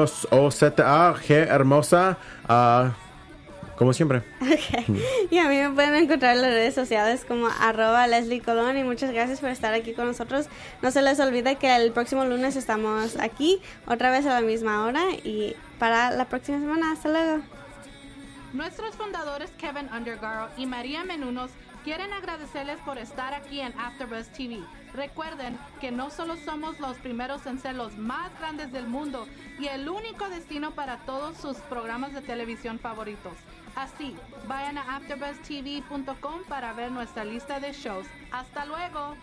[1.14, 2.92] G hermosa, ah,
[3.76, 4.22] como siempre.
[5.30, 8.84] Y a mí me pueden encontrar en las redes sociales como arroba Leslie Colón y
[8.84, 10.46] muchas gracias por estar aquí con nosotros.
[10.82, 14.84] No se les olvide que el próximo lunes estamos aquí otra vez a la misma
[14.84, 16.92] hora y para la próxima semana.
[16.92, 17.42] Hasta luego.
[18.52, 21.50] Nuestros fundadores Kevin Undergaro y María Menunos
[21.84, 24.60] quieren agradecerles por estar aquí en AfterBuzz TV.
[24.94, 29.28] Recuerden que no solo somos los primeros en ser los más grandes del mundo
[29.60, 33.34] y el único destino para todos sus programas de televisión favoritos.
[33.76, 34.16] Así,
[34.48, 38.06] vayan a AfterBuzzTV.com para ver nuestra lista de shows.
[38.32, 39.16] Hasta luego.